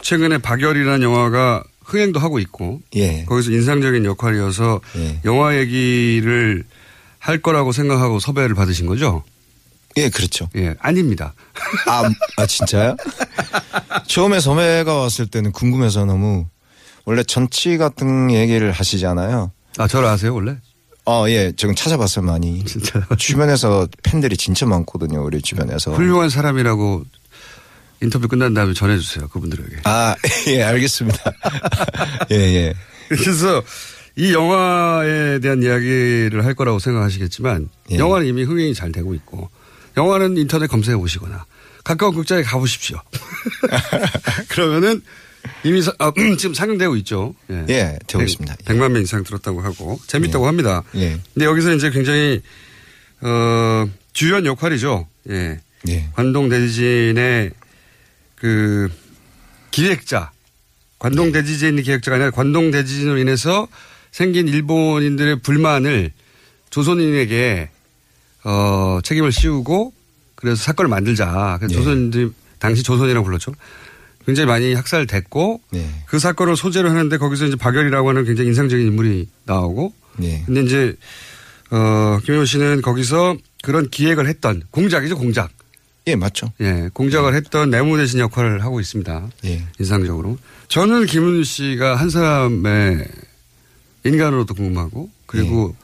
[0.00, 3.24] 최근에 박열이라는 영화가 흥행도 하고 있고, 예.
[3.24, 5.20] 거기서 인상적인 역할이어서 예.
[5.24, 6.64] 영화 얘기를
[7.18, 9.22] 할 거라고 생각하고 섭외를 받으신 거죠?
[9.96, 10.48] 예, 그렇죠.
[10.56, 11.34] 예, 아닙니다.
[11.86, 12.02] 아,
[12.36, 12.96] 아 진짜요?
[14.08, 16.46] 처음에 소매가 왔을 때는 궁금해서 너무
[17.04, 19.50] 원래 전치 같은 얘기를 하시잖아요.
[19.78, 20.56] 아, 저를 아세요, 원래?
[21.04, 22.62] 어, 예, 지금 찾아봤어요 많이.
[22.66, 23.04] 진짜요?
[23.18, 25.92] 주변에서 팬들이 진짜 많거든요, 우리 주변에서.
[25.92, 27.04] 훌륭한 사람이라고
[28.02, 29.82] 인터뷰 끝난 다음에 전해주세요, 그분들에게.
[29.84, 30.14] 아,
[30.48, 31.18] 예, 알겠습니다.
[32.30, 32.74] 예, 예.
[33.08, 33.62] 그래서
[34.16, 37.98] 이 영화에 대한 이야기를 할 거라고 생각하시겠지만 예.
[37.98, 39.50] 영화는 이미 흥행이 잘 되고 있고
[39.96, 41.44] 영화는 인터넷 검색해 보시거나
[41.84, 42.98] 가까운 극장에 가보십시오.
[44.48, 45.02] 그러면은
[45.64, 47.34] 이미 사- 아, 지금 상영되고 있죠.
[47.50, 48.56] 예, 되고 있습니다.
[48.64, 50.46] 100만 명 이상 들었다고 하고 재밌다고 예.
[50.46, 50.82] 합니다.
[50.94, 51.18] 예.
[51.34, 52.40] 근데 여기서 이제 굉장히
[53.20, 55.06] 어, 주연 역할이죠.
[55.30, 55.60] 예.
[55.88, 56.08] 예.
[56.14, 57.50] 관동 대지진의
[58.36, 58.88] 그
[59.70, 60.30] 기획자,
[60.98, 63.66] 관동 대지진 기획자가 아니라 관동 대지진으로 인해서
[64.10, 66.12] 생긴 일본인들의 불만을
[66.70, 67.70] 조선인에게
[68.44, 69.92] 어, 책임을 씌우고
[70.34, 71.56] 그래서 사건을 만들자.
[71.60, 71.78] 그래서 예.
[71.78, 73.52] 조선인들이 당시 조선이라고 불렀죠.
[74.26, 75.86] 굉장히 많이 학살됐고 예.
[76.06, 80.42] 그 사건을 소재로 하는데 거기서 이제 박열이라고 하는 굉장히 인상적인 인물이 나오고 예.
[80.46, 80.94] 근데 이제
[81.70, 85.50] 어, 김효 씨는 거기서 그런 기획을 했던 공작이죠, 공작.
[86.06, 86.52] 예, 맞죠.
[86.60, 89.28] 예, 공작을 했던 내무 대신 역할을 하고 있습니다.
[89.44, 89.64] 예.
[89.78, 90.36] 인상적으로.
[90.68, 93.06] 저는 김은우 씨가 한 사람의
[94.04, 95.74] 인간으로도 궁금하고 그리고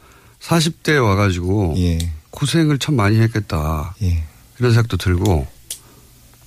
[0.40, 1.98] 40대에 와가지고 예.
[2.30, 3.94] 고생을 참 많이 했겠다.
[4.02, 4.24] 예.
[4.58, 5.46] 이런 생각도 들고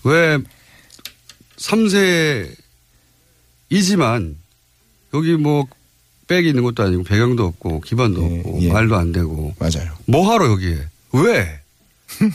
[0.04, 0.38] 왜
[3.70, 4.36] 3세이지만
[5.14, 5.66] 여기 뭐
[6.28, 8.72] 백이 있는 것도 아니고 배경도 없고 기반도 예, 없고 예.
[8.72, 9.92] 말도 안 되고 맞아요.
[10.06, 10.78] 뭐 하러 여기에
[11.14, 11.60] 왜?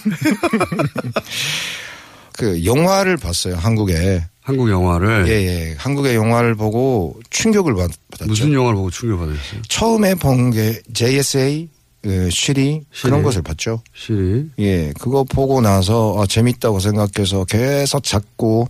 [2.33, 4.25] 그 영화를 봤어요, 한국에.
[4.43, 5.75] 한국 영화를 예, 예.
[5.79, 8.29] 한국의 영화를 보고 충격을 받, 받았죠.
[8.31, 9.63] 무슨 영화를 보고 충격받으셨어요?
[9.69, 11.69] 처음에 본 게 JSA,
[12.07, 13.23] 그, 쉬리 그런 쉬리.
[13.25, 13.83] 것을 봤죠.
[13.93, 18.69] 실이 예, 그거 보고 나서 아, 재밌다고 생각해서 계속 찾고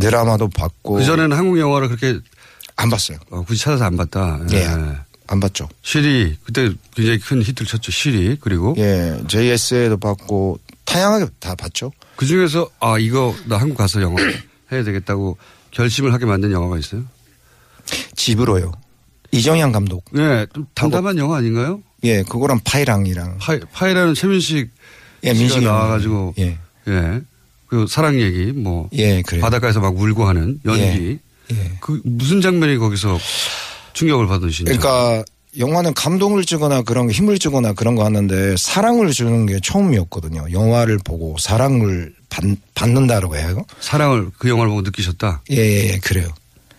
[0.00, 2.18] 드라마도 봤고 그 전에는 한국 영화를 그렇게
[2.74, 3.18] 안 봤어요.
[3.30, 4.40] 어, 굳이 찾아서 안 봤다.
[4.52, 4.66] 예.
[5.28, 5.68] 안 봤죠.
[5.82, 7.92] 실이 그때 굉장히 큰 히트를 쳤죠.
[7.92, 11.92] 실이 그리고 예, JSA도 봤고 다양하게 다 봤죠.
[12.16, 14.20] 그 중에서 아 이거 나 한국 가서 영화
[14.72, 15.36] 해야 되겠다고
[15.70, 17.04] 결심을 하게 만든 영화가 있어요.
[18.16, 18.72] 집으로요.
[19.30, 20.04] 이정현 감독.
[20.12, 21.80] 네, 좀 담담한 영화 아닌가요?
[22.04, 24.70] 예, 그거랑 파이랑이랑 파이, 파이라는 최민식
[25.24, 26.58] 예, 민식이 나와가지고 예,
[26.88, 27.20] 예.
[27.66, 29.42] 그 사랑 얘기 뭐 예, 그래요.
[29.42, 31.18] 바닷가에서 막 울고 하는 연기.
[31.52, 31.72] 예.
[31.80, 33.18] 그 무슨 장면이 거기서
[33.94, 34.64] 충격을 받으신지.
[34.64, 35.24] 그러니까
[35.58, 40.46] 영화는 감동을 주거나 그런 거 힘을 주거나 그런 거 하는데 사랑을 주는 게 처음이었거든요.
[40.52, 43.64] 영화를 보고 사랑을 받, 받는다라고 해요.
[43.80, 45.42] 사랑을 그 영화를 보고 느끼셨다.
[45.50, 46.28] 예, 예, 예, 그래요.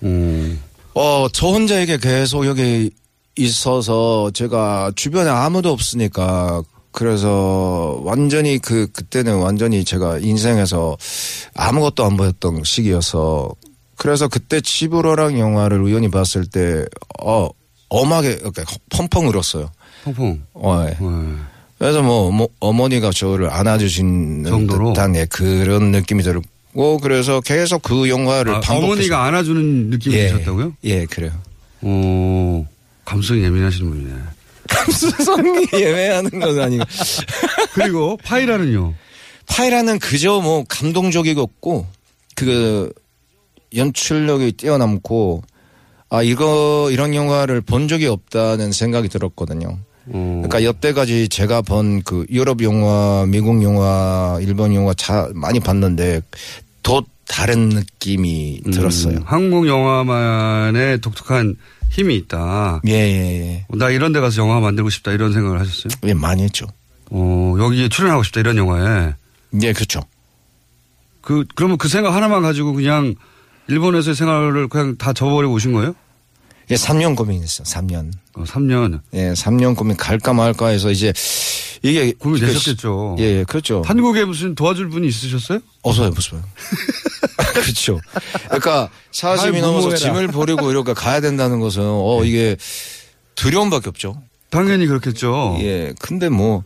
[0.04, 0.62] 음.
[0.94, 2.92] 어, 저 혼자에게 계속 여기
[3.36, 10.98] 있어서 제가 주변에 아무도 없으니까 그래서 완전히 그, 그때는 완전히 제가 인생에서
[11.56, 13.54] 아무것도 안 보였던 시기여서
[14.00, 16.86] 그래서 그때 집으로랑 영화를 우연히 봤을 때,
[17.22, 17.50] 어,
[17.90, 19.70] 엄하게 이렇게 펑펑 울었어요.
[20.06, 20.42] 펑펑.
[20.54, 20.92] 어, 예.
[20.92, 21.36] 네.
[21.78, 24.94] 그래서 뭐, 뭐 어머니가 저를 안아주신 정도로?
[24.94, 30.30] 듯한 예, 그런 느낌이 들고 그래서 계속 그 영화를 아, 반복해서 어머니가 안아주는 느낌이 예,
[30.30, 30.74] 드셨다고요?
[30.86, 31.32] 예, 그래요.
[31.82, 32.66] 오,
[33.10, 34.14] 감성이 예민하신 분이네.
[34.70, 36.84] 감수성이 예매하는 건 아니고.
[37.74, 38.94] 그리고 파이라는요.
[39.48, 41.50] 파이라는 그저 뭐 감동적이고
[42.36, 42.92] 그
[43.76, 45.42] 연출력이 뛰어남고
[46.12, 49.80] 아 이거 이런 영화를 본 적이 없다는 생각이 들었거든요.
[50.08, 50.42] 어.
[50.44, 56.22] 그러니까 여태까지 제가 본 그 유럽 영화, 미국 영화, 일본 영화 자 많이 봤는데
[56.84, 59.18] 더 다른 느낌이 들었어요.
[59.18, 61.56] 음, 한국 영화만의 독특한
[61.90, 62.82] 힘이 있다.
[62.88, 65.92] 예, 예, 나 이런 데 가서 영화 만들고 싶다 이런 생각을 하셨어요?
[66.06, 66.10] 예.
[66.10, 66.68] 예, 많이 했죠.
[67.10, 69.14] 어, 여기에 출연하고 싶다 이런 영화에.
[69.62, 70.02] 예, 그렇죠.
[71.22, 73.16] 그, 그러면 그 생각 하나만 가지고 그냥
[73.68, 75.94] 일본에서의 생활을 그냥 다 접어버리고 오신 거예요?
[76.72, 77.66] 예, 3년 고민했어요.
[77.66, 78.12] 3년.
[78.36, 79.02] 어, 3년.
[79.14, 81.12] 예, 3년 고민 갈까 말까 해서 이제
[81.82, 83.16] 이게 고민되셨겠죠.
[83.20, 83.82] 예, 예, 그렇죠.
[83.86, 85.60] 한국에 무슨 도와줄 분이 있으셨어요?
[85.84, 86.42] 어서요, 무슨.
[87.54, 88.00] 그렇죠.
[88.46, 89.96] 그러니까 40이 아이, 넘어서.
[89.96, 92.56] 짐을 버리고 이렇게 가야 된다는 것은 어 이게
[93.36, 94.22] 두려움밖에 없죠.
[94.50, 95.58] 당연히 그렇겠죠.
[95.62, 95.94] 예.
[96.00, 96.64] 근데 뭐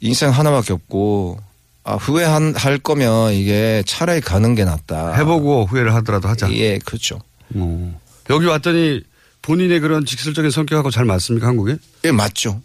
[0.00, 1.38] 인생 하나밖에 없고
[1.84, 5.14] 아 후회한 할 거면 이게 차라리 가는 게 낫다.
[5.14, 6.52] 해보고 후회를 하더라도 하자.
[6.52, 7.20] 예, 그렇죠.
[7.54, 8.00] 어.
[8.30, 9.02] 여기 왔더니
[9.42, 11.76] 본인의 그런 직설적인 성격하고 잘 맞습니까, 한국에?
[12.04, 12.60] 예, 맞죠.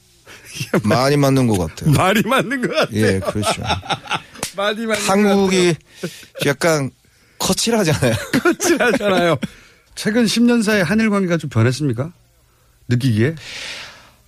[0.83, 1.91] 많이 맞는 것 같아요.
[1.91, 2.97] 말이 맞는 것 같아요.
[2.97, 3.61] 예, 그렇죠.
[4.55, 5.75] 말이 맞는 한국이
[6.45, 6.91] 약간
[7.39, 8.13] 거칠하잖아요.
[8.43, 9.37] 거칠하잖아요.
[9.95, 12.11] 최근 10년 사이 한일 관계가 좀 변했습니까?
[12.87, 13.35] 느끼기에?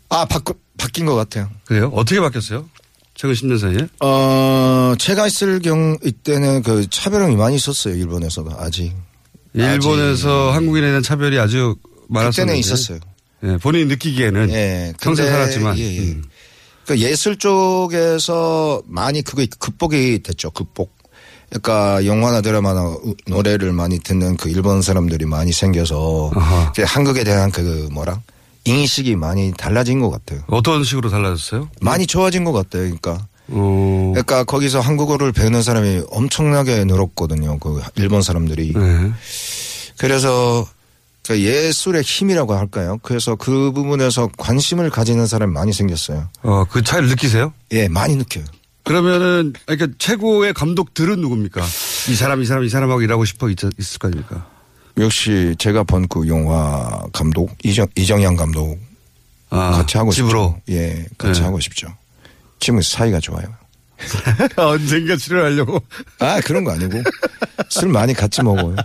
[0.09, 0.39] 아, 바,
[0.77, 1.49] 바뀐 것 같아요.
[1.65, 1.91] 그래요?
[1.93, 2.69] 어떻게 바뀌었어요?
[3.15, 3.87] 최근 10년 사이에?
[3.99, 8.93] 어, 제가 있을 경, 이때는 그 차별형이 많이 있었어요, 일본에서도 아직.
[9.53, 11.75] 일본에서 한국인에 대한 차별이 아주
[12.09, 12.41] 많았었는데.
[12.41, 12.99] 그때는 있었어요.
[13.43, 14.93] 예, 본인이 느끼기에는 예.
[15.01, 15.77] 평생 살았지만.
[15.77, 15.99] 예, 예.
[15.99, 16.23] 음.
[16.85, 20.91] 그 예술 쪽에서 많이 그게 극복이 됐죠, 극복.
[21.49, 26.31] 그러니까 영화나 드라마나 우- 노래를 많이 듣는 그 일본 사람들이 많이 생겨서.
[26.71, 28.19] 이제 한국에 대한 그 뭐라
[28.65, 30.41] 인식이 많이 달라진 것 같아요.
[30.47, 31.69] 어떤 식으로 달라졌어요?
[31.81, 32.83] 많이 좋아진 것 같아요.
[32.83, 37.59] 그러니까 어, 그러니까 거기서 한국어를 배우는 사람이 엄청나게 늘었거든요.
[37.59, 38.73] 그 일본 사람들이.
[38.73, 39.11] 네.
[39.97, 40.65] 그래서
[41.25, 42.99] 그 예술의 힘이라고 할까요?
[43.01, 46.29] 그래서 그 부분에서 관심을 가지는 사람이 많이 생겼어요.
[46.41, 47.53] 어, 그 차이를 느끼세요?
[47.71, 48.43] 예, 많이 느껴요.
[48.83, 51.61] 그러면은, 그러니까 최고의 감독들은 누굽니까?
[52.09, 54.45] 이 사람, 이 사람, 이 사람하고 일하고 싶어 있, 있을 거 아닙니까?
[54.97, 58.77] 역시 제가 본 그 영화 감독 이정 이정양 감독
[59.49, 60.57] 아, 같이 하고 집으로.
[60.67, 60.75] 싶죠.
[60.77, 61.45] 예, 같이 네.
[61.45, 61.87] 하고 싶죠.
[62.59, 63.45] 지금 사이가 좋아요.
[64.55, 65.81] 언젠가 출연하려고.
[66.19, 67.01] 아 그런 거 아니고
[67.69, 68.75] 술 많이 같이 먹어요.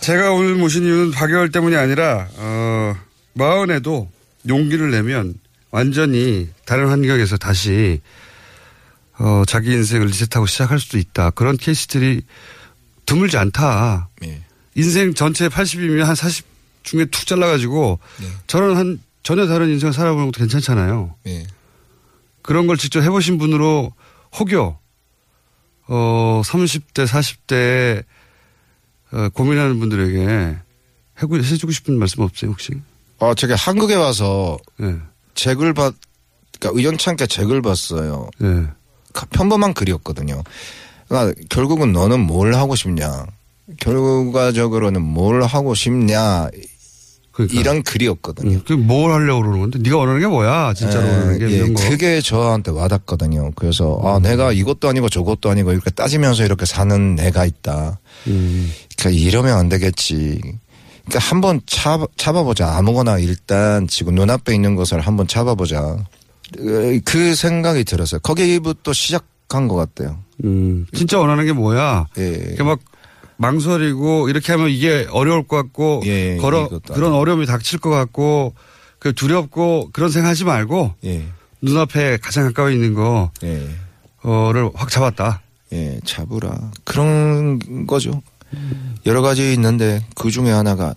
[0.00, 2.94] 제가 오늘 모신 이유는 박여월 때문이 아니라, 어,
[3.34, 4.10] 마흔에도
[4.48, 5.34] 용기를 내면
[5.70, 8.00] 완전히 다른 환경에서 다시,
[9.18, 11.30] 어, 자기 인생을 리셋하고 시작할 수도 있다.
[11.30, 12.22] 그런 케이스들이
[13.06, 14.08] 드물지 않다.
[14.24, 14.42] 예.
[14.74, 16.44] 인생 전체 80이면 한 40
[16.82, 18.26] 중에 툭 잘라가지고 네.
[18.46, 21.14] 저는 한 전혀 다른 인생을 살아보는 것도 괜찮잖아요.
[21.26, 21.46] 예.
[22.42, 23.92] 그런 걸 직접 해보신 분으로
[24.38, 24.78] 혹여
[25.88, 28.04] 어 30대 40대
[29.12, 30.56] 어, 고민하는 분들에게
[31.18, 32.72] 해고- 해주고 싶은 말씀 없어요 혹시?
[33.18, 34.96] 어 제가 한국에 와서 예.
[35.34, 35.94] 책을 봤
[36.58, 38.28] 그러니까 의연찮게 책을 봤어요.
[38.42, 38.66] 예.
[39.12, 40.42] 가- 평범한 글이었거든요.
[41.08, 43.26] 그러니까 결국은 너는 뭘 하고 싶냐?
[43.80, 46.48] 결과적으로는 뭘 하고 싶냐?
[47.36, 47.60] 그러니까.
[47.60, 48.50] 이런 글이었거든요.
[48.50, 51.82] 음, 그뭘 하려고 그러는 건데 네가 원하는 게 뭐야 진짜로 원하는 게 예, 이런 거.
[51.82, 51.88] 음.
[51.90, 53.50] 그게 저한테 와닿거든요.
[53.56, 58.00] 그래서 아 내가 이것도 아니고 저것도 아니고 이렇게 따지면서 이렇게 사는 내가 있다.
[58.28, 58.72] 음.
[58.98, 60.40] 그러니까 이러면 안 되겠지.
[61.04, 62.74] 그러니까 한번 잡, 잡아보자.
[62.76, 65.98] 아무거나 일단 지금 눈앞에 있는 것을 한번 잡아보자.
[66.56, 68.20] 그- 그 생각이 들었어요.
[68.20, 70.18] 거기부터 시작한 것 같아요.
[70.44, 70.86] 음.
[70.94, 72.06] 진짜 원하는 게 뭐야?
[72.18, 72.56] 예.
[72.62, 72.78] 막
[73.36, 78.54] 망설이고 이렇게 하면 이게 어려울 것 같고 예, 걸어 이것도 그런 어려움이 닥칠 것 같고
[78.98, 81.24] 그 두렵고 그런 생각하지 말고 예.
[81.62, 82.96] 눈앞에 가장 가까이 있는
[83.44, 83.68] 예.
[84.20, 85.42] 거를 확 잡았다.
[85.72, 86.70] 예, 잡으라.
[86.84, 88.22] 그런 거죠.
[89.04, 90.94] 여러 가지 있는데 그 중에 하나가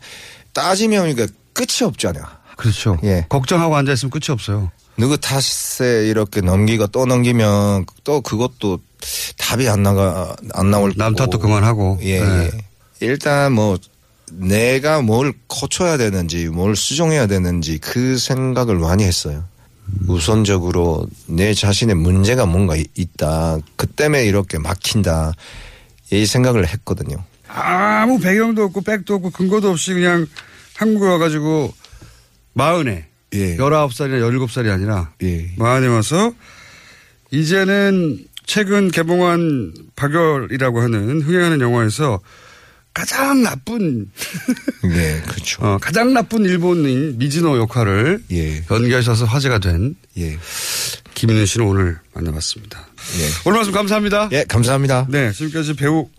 [0.54, 2.24] 따지면 이게 끝이 없잖아요.
[2.56, 2.98] 그렇죠.
[3.04, 3.26] 예.
[3.30, 4.72] 걱정하고 앉아 있으면 끝이 없어요.
[4.98, 8.80] 누구 탓에 이렇게 넘기고 또 넘기면 또 그것도
[9.38, 11.26] 답이 안 나가 안 나올 남 거고.
[11.32, 12.00] 탓도 그만하고.
[12.02, 12.46] 예, 네.
[12.46, 12.52] 예.
[13.00, 13.78] 일단 뭐
[14.32, 19.44] 내가 뭘 고쳐야 되는지 뭘 수정해야 되는지 그 생각을 많이 했어요.
[20.08, 23.58] 우선적으로 내 자신의 문제가 뭔가 이- 있다.
[23.76, 25.34] 그 때문에 이렇게 막힌다.
[26.12, 27.18] 이 생각을 했거든요.
[27.48, 30.28] 아무 배경도 없고 백도 없고 근거도 없이 그냥
[30.76, 31.74] 한국에 와가지고
[32.54, 33.58] 마흔에 예.
[33.58, 35.50] 열아홉 살이나 열일곱 살이 아니라 예.
[35.58, 36.32] 마흔에 와서
[37.32, 42.20] 이제는 최근 개봉한 박열이라고 하는 흥행하는 영화에서
[42.96, 44.10] 가장 나쁜
[44.86, 45.64] 예, 그렇죠.
[45.64, 48.64] 어, 가장 나쁜 일본인 미즈노 역할을 예.
[48.72, 50.40] 연기하셔서 화제가 된 예.
[51.14, 52.88] 김인우 씨는 오늘 만나봤습니다.
[53.20, 53.30] 예.
[53.46, 54.30] 오늘 말씀 감사합니다.
[54.32, 55.06] 예, 감사합니다.
[55.10, 56.10] 네, 지금까지 배우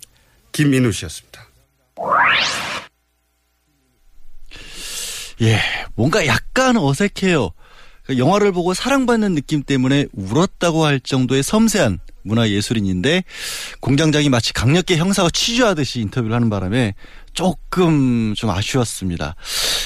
[0.53, 1.49] 김인우 씨였습니다.
[5.43, 5.61] 예,
[5.97, 7.51] 뭔가 약간 어색해요.
[8.11, 13.23] 그 영화를 보고 사랑받는 느낌 때문에 울었다고 할 정도의 섬세한 문화 예술인인데
[13.79, 16.95] 공장장이 마치 강력계 형사가 취조하듯이 인터뷰를 하는 바람에
[17.35, 19.37] 조금 좀 아쉬웠습니다.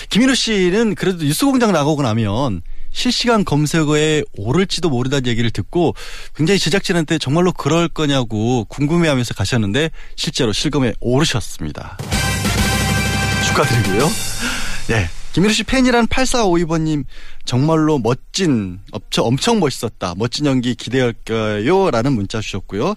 [0.08, 5.94] 김인우 씨는 그래도 뉴스공장 나가고 나면 실시간 검색어에 오를지도 모르다는 얘기를 듣고
[6.34, 11.98] 굉장히 제작진한테 정말로 그럴 거냐고 궁금해하면서 가셨는데 실제로 실검에 오르셨습니다.
[13.48, 14.10] 축하드리고요.
[14.88, 15.10] 네.
[15.34, 17.04] 김민우 씨 팬이란 8452번님
[17.44, 20.14] 정말로 멋진 엄청, 엄청 멋있었다.
[20.16, 21.90] 멋진 연기 기대할까요?
[21.90, 22.94] 라는 문자 주셨고요.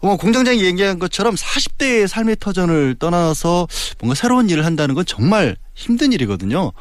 [0.00, 3.68] 어, 공장장이 얘기한 것처럼 40대의 삶의 터전을 떠나서
[4.00, 6.72] 뭔가 새로운 일을 한다는 건 정말 힘든 일이거든요.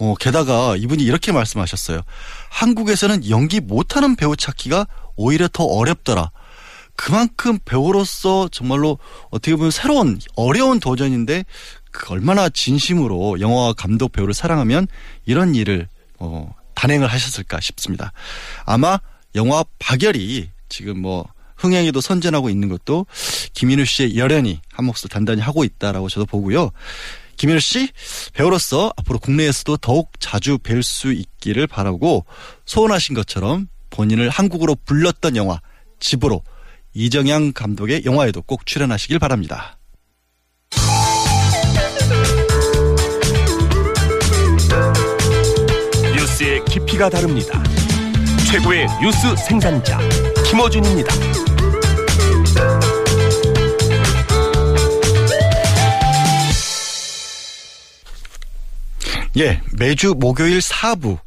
[0.00, 2.00] 어, 게다가 이분이 이렇게 말씀하셨어요.
[2.50, 6.32] 한국에서는 연기 못하는 배우 찾기가 오히려 더 어렵더라.
[6.98, 8.98] 그만큼 배우로서 정말로
[9.30, 11.44] 어떻게 보면 새로운 어려운 도전인데
[11.90, 14.86] 그 얼마나 진심으로 영화와 감독 배우를 사랑하면
[15.26, 18.12] 이런 일을 어, 단행을 하셨을까 싶습니다.
[18.64, 18.98] 아마
[19.34, 23.06] 영화 박열이 지금 뭐 흥행에도 선전하고 있는 것도
[23.52, 26.70] 김인우 씨의 열연이 한 몫을 단단히 하고 있다라고 저도 보고요.
[27.36, 27.88] 김인우 씨
[28.32, 32.26] 배우로서 앞으로 국내에서도 더욱 자주 뵐 수 있기를 바라고
[32.64, 35.60] 소원하신 것처럼 본인을 한국으로 불렀던 영화
[36.00, 36.42] 집으로
[36.94, 39.77] 이정양 감독의 영화에도 꼭 출연하시길 바랍니다.
[46.38, 47.62] 뉴스의 깊이가 다릅니다.
[48.50, 49.98] 최고의 뉴스 생산자
[50.48, 51.14] 김어준입니다.
[59.38, 61.18] 예, 매주 목요일 4부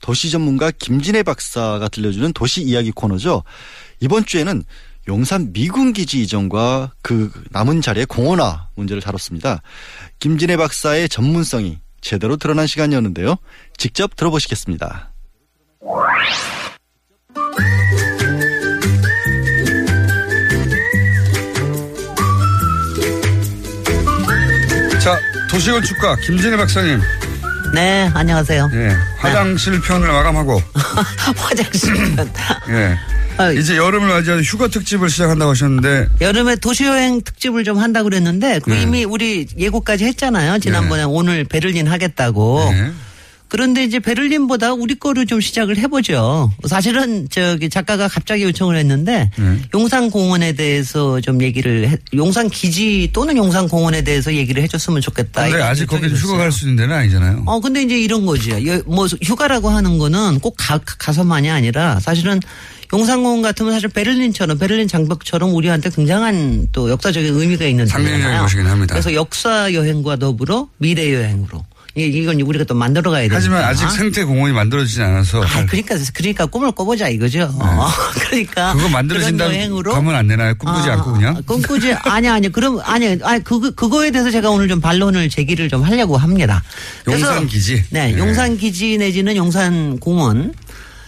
[0.00, 3.42] 도시 전문가 김진애 박사가 들려주는 도시 이야기 코너죠.
[4.00, 4.64] 이번 주에는
[5.08, 9.62] 용산 미군 기지 이전과 그 남은 자리의 공원화 문제를 다뤘습니다.
[10.18, 13.36] 김진애 박사의 전문성이 제대로 드러난 시간이었는데요.
[13.76, 15.10] 직접 들어보시겠습니다.
[25.02, 25.18] 자,
[25.50, 27.00] 도시골 축가 김진애 박사님.
[27.74, 28.68] 네, 안녕하세요.
[28.74, 30.60] 예, 화장실 편을 마감하고
[31.36, 31.94] 화장실.
[32.68, 32.98] 예.
[33.36, 38.60] 아, 이제 여름을 맞이하는 휴가 특집을 시작한다고 하셨는데 여름에 도시 여행 특집을 좀 한다고 그랬는데
[38.60, 38.82] 그 네.
[38.82, 40.58] 이미 우리 예고까지 했잖아요.
[40.58, 42.70] 지난번에 오늘 베를린 하겠다고.
[42.72, 42.92] 네.
[43.50, 46.52] 그런데 이제 베를린보다 우리 거를 좀 시작을 해보죠.
[46.68, 49.58] 사실은 저기 작가가 갑자기 요청을 했는데 네.
[49.74, 55.48] 용산공원에 대해서 좀 얘기를 해, 용산 기지 또는 용산공원에 대해서 얘기를 해줬으면 좋겠다.
[55.48, 56.38] 근데 아직 거기 휴가.
[56.38, 57.42] 갈 수 있는 데는 아니잖아요.
[57.46, 58.50] 어, 근데 이제 이런 거지.
[58.66, 62.38] 여- 뭐 휴가라고 하는 거는 꼭 가, 가서만이 아니라 사실은
[62.92, 68.42] 용산공원 같으면 사실 베를린처럼 베를린 장벽처럼 우리한테 굉장한 또 역사적인 의미가 있는 데잖아요.
[68.42, 68.94] 곳이긴 합니다.
[68.94, 71.64] 그래서 역사 여행과 더불어 미래 여행으로
[71.96, 73.36] 이- 이건 우리가 또 만들어 가야 되니까.
[73.36, 77.52] 하지만 아직 생태 공원이 만들어지지 않아서 아, 그러니까 그러니까 꿈을 꿔보자 이거죠.
[77.60, 77.88] 어,
[78.20, 78.78] 그러니까 네.
[78.78, 80.54] 그거 만들어진다 그런 여행으로 가면 안 되나요?
[80.54, 81.36] 꿈꾸지 아, 않고 그냥?
[81.36, 85.68] 아, 꿈꾸지 아니 아니 그럼 아니 아니 그 그거에 대해서 제가 오늘 좀 반론을 제기를
[85.68, 86.62] 좀 하려고 합니다.
[87.08, 87.84] 용산 기지.
[87.90, 88.18] 네, 네.
[88.18, 90.54] 용산 기지 내지는 용산 공원.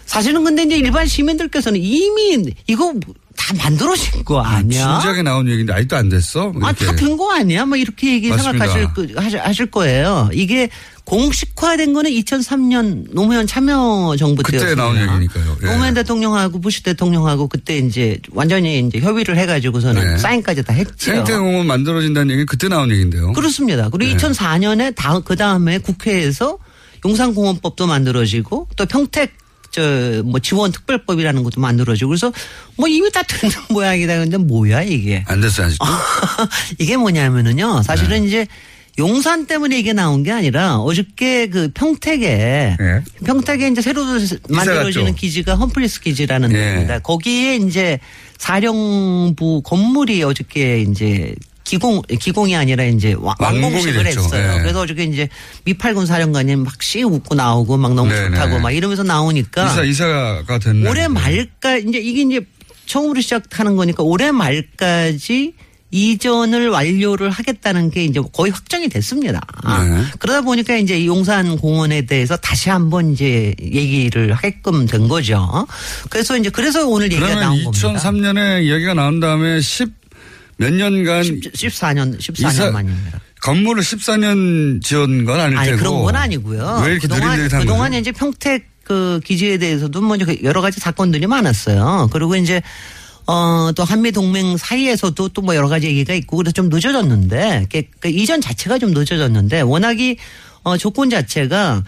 [0.04, 2.92] 사실은 근데 이제 일반 시민들께서는 이미 이거
[3.36, 4.94] 다 만들어진 거 아니야?
[4.94, 6.52] 진지하게 나온 얘기인데 아직도 안 됐어?
[6.62, 6.72] 아.
[6.72, 7.64] 다 된 거 아니야?
[7.66, 8.66] 뭐 이렇게 얘기 맞습니다.
[8.66, 10.28] 생각하실 그- 하실, 하실 거예요.
[10.32, 10.68] 이게
[11.04, 14.82] 공식화된 거는 2003년 노무현 참여 정부 그때 때였습니다.
[14.82, 15.56] 나온 얘기니까요.
[15.62, 15.66] 예.
[15.66, 20.18] 노무현 대통령하고 부시 대통령하고 그때 이제 완전히 이제 협의를 해가지고서는 네.
[20.18, 20.92] 사인까지 다 했죠.
[20.98, 23.32] 생태 공원 만들어진다는 얘기는 그때 나온 얘기인데요.
[23.32, 23.88] 그렇습니다.
[23.90, 24.16] 그리고 네.
[24.16, 26.58] 2004년에 다, 그 다음에 국회에서
[27.04, 29.32] 용산공원법도 만들어지고 또 평택
[29.72, 32.32] 저 뭐 지원 특별법이라는 것도 만들어지고 그래서
[32.76, 34.18] 뭐 이미 다 되는 모양이다.
[34.18, 35.24] 근데 뭐야 이게?
[35.26, 35.84] 안 됐어요, 아직도?
[36.78, 37.76] 이게 뭐냐면은요.
[37.78, 37.82] 네.
[37.82, 38.46] 사실은 이제
[38.98, 43.00] 용산 때문에 이게 나온 게 아니라 어저께 그 평택에 네.
[43.24, 44.04] 평택에 이제 새로
[44.50, 45.16] 만들어지는 갔죠.
[45.16, 46.58] 기지가 험플리스 기지라는 네.
[46.58, 46.98] 데입니다.
[46.98, 47.98] 거기에 이제
[48.38, 51.34] 사령부 건물이 어저께 이제
[51.72, 53.16] 기공 기공이 아니라 이제
[54.04, 54.20] 됐죠.
[54.20, 54.56] 했어요.
[54.56, 54.60] 네.
[54.60, 55.26] 그래서 어저께 이제
[55.64, 58.60] 미팔군 사령관이 막씩 웃고 나오고 막 너무 네, 좋다고 네.
[58.60, 60.90] 막 이러면서 나오니까 이사, 이사가 됐네.
[60.90, 62.46] 올해 말까 이제 이게 이제
[62.84, 65.54] 처음으로 시작하는 거니까 올해 말까지
[65.92, 69.40] 이전을 완료를 하겠다는 게 이제 거의 확정이 됐습니다.
[69.64, 70.04] 네.
[70.18, 75.66] 그러다 보니까 이제 이 용산 공원에 대해서 다시 한번 이제 얘기를 하게끔 된 거죠.
[76.10, 77.92] 그래서 이제 그래서 오늘 얘기가 나온 겁니다.
[77.94, 80.01] 2003년에 이야기가 나온 다음에 10
[80.62, 83.20] 몇 년간 14년 14년 이사- 만입니다.
[83.40, 85.78] 건물을 14년 지은 건 아닐 아니 테고.
[85.82, 86.80] 그런 건 아니고요.
[86.84, 88.00] 왜 이렇게 그동안 느릿느릿한 그동안에 거죠?
[88.00, 92.08] 이제 평택 그 기지에 대해서도 뭐 이제 여러 가지 사건들이 많았어요.
[92.12, 92.62] 그리고 이제
[93.26, 97.82] 어, 또 한미 동맹 사이에서도 또 뭐 여러 가지 얘기가 있고 그래서 좀 늦어졌는데 그,
[98.00, 100.16] 그 이전 자체가 좀 늦어졌는데 워낙이
[100.64, 101.82] 어, 조건 자체가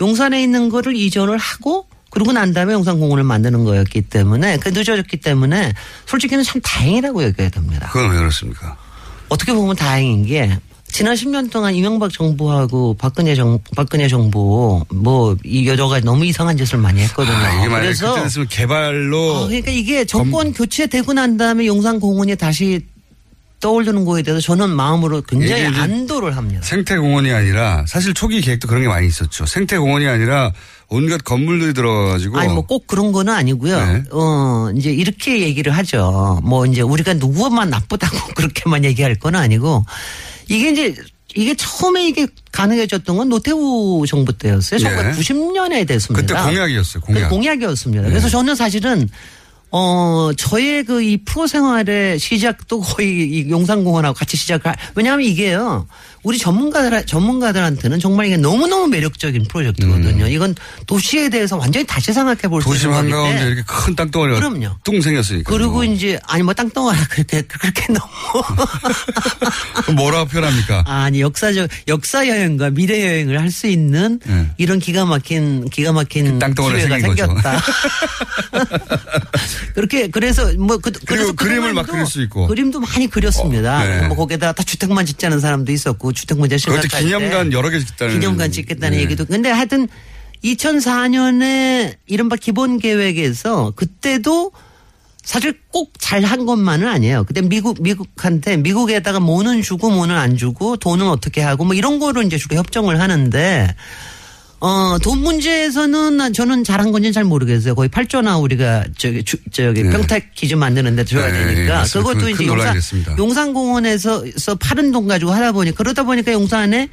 [0.00, 5.72] 용산에 있는 거를 이전을 하고 그러고 난 다음에 용산공원을 만드는 거였기 때문에 그 늦어졌기 때문에
[6.06, 7.88] 솔직히는 참 다행이라고 여겨야 됩니다.
[7.92, 8.76] 그건 왜 그렇습니까?
[9.28, 10.58] 어떻게 보면 다행인 게
[10.92, 16.78] 지난 10년 동안 이명박 정부하고 박근혜 정 박근혜 정부 뭐이 여러 가지 너무 이상한 짓을
[16.78, 17.36] 많이 했거든요.
[17.36, 22.80] 아, 그래서 개발로 어, 그러니까 이게 정권 교체되고 난 다음에 용산 공원이 다시
[23.60, 26.62] 떠오르는 거에 대해서 저는 마음으로 굉장히 이제 안도를 합니다.
[26.64, 29.46] 생태공원이 아니라 사실 초기 계획도 그런 게 많이 있었죠.
[29.46, 30.52] 생태공원이 아니라
[30.88, 33.86] 온갖 건물들이 들어가지고 아니 뭐 꼭 그런 거는 아니고요.
[33.86, 34.02] 네.
[34.10, 36.40] 어 이제 이렇게 얘기를 하죠.
[36.42, 39.84] 뭐 이제 우리가 누구만 나쁘다고 그렇게만 얘기할 건 아니고
[40.48, 40.94] 이게 이제
[41.36, 44.80] 이게 처음에 이게 가능해졌던 건 노태우 정부 때였어요.
[44.80, 45.12] 네.
[45.12, 46.20] 1990년에 됐습니다.
[46.26, 47.02] 그때 공약이었어요.
[47.02, 47.18] 공약.
[47.20, 47.24] 네.
[47.24, 48.02] 그 공약이었습니다.
[48.04, 49.08] 그래서 저는 사실은
[49.72, 55.86] 어, 저의 그 이 프로 생활의 시작도 거의 이 용산공원하고 같이 시작할, 왜냐하면 이게요,
[56.22, 60.26] 우리 전문가들, 전문가들한테는 정말 이게 너무 너무 매력적인 프로젝트거든요.
[60.28, 60.54] 이건
[60.86, 62.72] 도시에 대해서 완전히 다시 생각해 볼수 음.
[62.72, 64.76] 도심 있는 거기 한가운데 이렇게 큰 땅덩어리가 그럼요.
[64.84, 65.50] 뚱 생겼으니까.
[65.50, 68.10] 그리고 이제, 아니 뭐 땅덩어리 그렇게, 그렇게 너무.
[69.96, 70.84] 뭐라고 표현합니까?
[70.86, 74.46] 아니 역사적 역사 여행과 미래 여행을 할 수 있는 네.
[74.58, 77.00] 이런 기가 막힌 기가 막힌 그 땅덩어리가.
[77.00, 77.60] 생겼다.
[79.74, 82.46] 그렇게 그래서 뭐 그, 그래서 그림을 막 그릴 수 있고.
[82.46, 83.78] 그림도 많이 그렸습니다.
[83.80, 84.06] 어, 네.
[84.06, 88.14] 뭐 거기에다 다 주택만 짓자는 사람도 있었고 주택 문제 심각할 기념관 때 여러 개 짓다는.
[88.14, 89.02] 기념관 짓겠다는 네.
[89.04, 89.88] 얘기도 근데 하여튼
[90.44, 94.52] 2004년에 이른바 기본 계획에서 그때도
[95.22, 97.24] 사실 꼭 잘 한 것만은 아니에요.
[97.24, 102.22] 그때 미국 미국한테 미국에다가 뭐는 주고 뭐는 안 주고 돈은 어떻게 하고 뭐 이런 거로
[102.22, 103.74] 이제 주로 협정을 하는데
[104.60, 107.74] 어, 돈 문제에서는 난 저는 잘한 건지는 잘 모르겠어요.
[107.74, 109.90] 거의 8조나 우리가 저기 주, 저기 네.
[109.90, 112.12] 평택 기준 만드는데 들어야 네, 되니까 맞습니다.
[112.12, 112.76] 그것도 큰 이제 용산.
[113.18, 116.90] 용산공원에서 서 파는 돈 가지고 하다 보니 그러다 보니까 용산에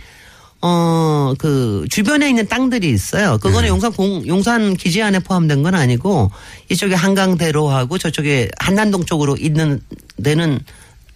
[0.61, 3.37] 어, 그, 주변에 있는 땅들이 있어요.
[3.37, 3.67] 그거는 네.
[3.67, 6.31] 용산 공, 용산 기지 안에 포함된 건 아니고,
[6.69, 9.79] 이쪽에 한강대로하고 저쪽에 한남동 쪽으로 있는
[10.23, 10.59] 데는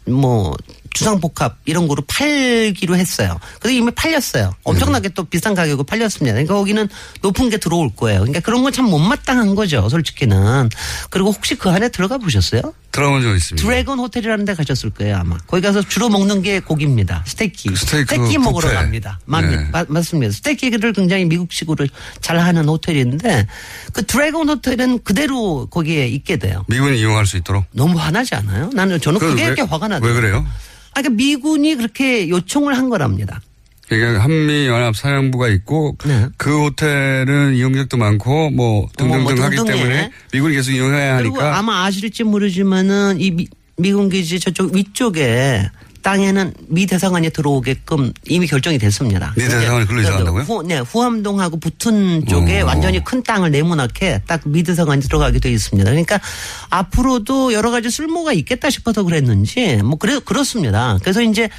[0.05, 0.53] 뭐,
[0.93, 3.39] 주상복합 이런 거로 팔기로 했어요.
[3.59, 4.53] 근데 이미 팔렸어요.
[4.63, 6.33] 엄청나게 또 비싼 가격으로 팔렸습니다.
[6.33, 6.87] 그러니까 거기는
[7.21, 8.19] 높은 게 들어올 거예요.
[8.19, 9.89] 그러니까 그런 건 참 못마땅한 거죠.
[9.89, 10.69] 솔직히는.
[11.09, 12.61] 그리고 혹시 그 안에 들어가 보셨어요?
[12.93, 13.67] 들어본 적 있습니다.
[13.67, 15.37] 드래곤 호텔이라는 데 가셨을 거예요 아마.
[15.47, 17.23] 거기 가서 주로 먹는 게 고기입니다.
[17.27, 17.75] 스테이키.
[17.75, 18.75] 스테이크 먹으러 뷔페.
[18.81, 19.19] 갑니다.
[19.25, 19.67] 네.
[19.71, 20.31] 맞, 맞습니다.
[20.33, 21.85] 스테이키를 굉장히 미국식으로
[22.21, 23.45] 잘 하는 호텔인데
[23.91, 26.63] 그 드래곤 호텔은 그대로 거기에 있게 돼요.
[26.67, 27.65] 미군이 이용할 수 있도록.
[27.73, 28.69] 너무 화나지 않아요?
[28.73, 29.99] 나는 저는 그건 그게 왜- 이렇게 화가 나요.
[30.01, 30.45] 왜 그래요?
[30.93, 33.41] 아, 그러니까 미군이 그렇게 요청을 한 거랍니다.
[33.87, 36.27] 그러니까 한미연합 사령부가 있고 네.
[36.37, 39.77] 그 호텔은 이용객도 많고 뭐 등등등 뭐 하기 등등해.
[39.77, 45.69] 때문에 미군이 계속 이용해야 그리고 하니까 아마 아실지 모르지만은 이 미, 미군 기지 저쪽 위쪽에
[46.01, 49.33] 땅에는 미 대사관이 들어오게끔 이미 결정이 됐습니다.
[49.37, 50.43] 미 대사관이 글로 이사 간다고요?
[50.43, 52.65] 후, 네, 후암동하고 붙은 쪽에 어.
[52.65, 55.89] 완전히 큰 땅을 네모나게 딱 미 대사관이 들어가게 돼 있습니다.
[55.89, 56.19] 그러니까
[56.69, 60.97] 앞으로도 여러 가지 쓸모가 있겠다 싶어서 그랬는지 뭐 그래 그렇습니다.
[61.01, 61.49] 그래서 이제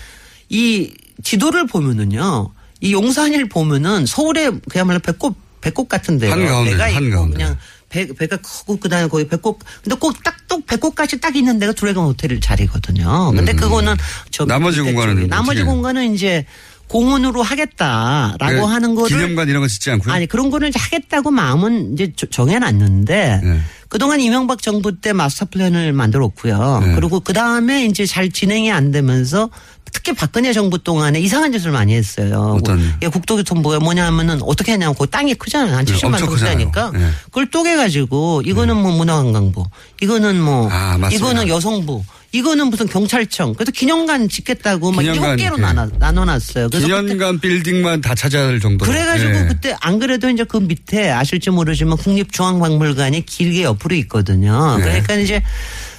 [0.49, 6.33] 이 지도를 보면은요, 이 용산을 보면은 서울에 그야말로 배꼽 배꼽 같은데요.
[6.33, 7.37] 한가운데, 배가 있고 한가운데.
[7.37, 7.59] 그냥
[7.93, 12.05] 배, 배가 크고 그다음에 거기 배꼽 근데 꼭 딱 또 배꼽까지 딱 있는 데가 드래곤
[12.05, 13.33] 호텔 자리거든요.
[13.35, 13.95] 근데 그거는
[14.31, 14.49] 저 음.
[14.49, 15.29] 나머지 공간은.
[15.29, 15.63] 나머지?
[15.63, 16.45] 공간은 이제
[16.89, 20.13] 공원으로 하겠다라고 네, 하는 거를 기념관 이런 거 짓지 않고요.
[20.13, 23.61] 아니 그런 이제 하겠다고 마음은 이제 저- 정해놨는데 네.
[23.89, 26.83] 그동안 이명박 정부 때 마스터 플랜을 만들었고요.
[26.85, 26.95] 네.
[26.97, 29.49] 그리고 그 다음에 이제 잘 진행이 안 되면서
[29.93, 32.57] 특히 박근혜 정부 동안에 이상한 짓을 많이 했어요.
[32.59, 32.81] 어떤?
[32.97, 35.77] 이게 국토교통부가 뭐냐면은 어떻게 하냐면 그 땅이 크잖아요.
[35.77, 36.91] 한 네, 70만 엄청 평대니까.
[36.95, 37.11] 네.
[37.25, 39.65] 그걸 쪼개가지고 이거는 뭐 문화관광부,
[40.01, 40.99] 이거는 뭐 아.
[41.13, 43.53] 이거는 여성부, 이거는 무슨 경찰청.
[43.55, 45.63] 그래서 기념관 짓겠다고 막 기념관, 일곱 개로 네.
[45.63, 46.71] 나눠 나눠놨어요.
[46.71, 48.91] 그래서 기념관 빌딩만 다 차지할 정도로.
[48.91, 49.45] 그래가지고 예.
[49.47, 54.79] 그때 안 그래도 이제 그 밑에 아실지 모르지만 국립중앙박물관이 길게 옆으로 있거든요.
[54.79, 54.85] 네.
[54.85, 55.43] 그러니까 이제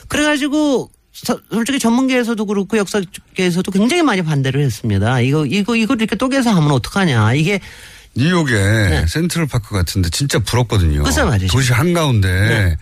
[0.08, 5.22] 그래가지고 서- 솔직히 전문계에서도 그렇고 역사계에서도 굉장히 많이 반대를 했습니다.
[5.22, 7.34] 이거 이거 이걸 이렇게 쪼개서 하면 어떡하냐.
[7.36, 7.60] 이게
[8.16, 10.98] 뉴욕에 센트럴 파크 같은데 진짜 부럽거든요.
[10.98, 11.04] 네.
[11.04, 11.52] 글쎄 말이죠.
[11.52, 12.78] 도시 한 가운데 네.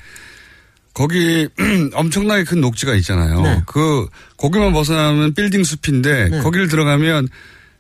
[0.94, 1.48] 거기
[1.94, 3.42] 엄청나게 큰 녹지가 있잖아요.
[3.42, 3.62] 네.
[3.66, 4.08] 그
[4.38, 6.40] 거기만 벗어나면 빌딩 숲인데 네.
[6.40, 7.28] 거기를 들어가면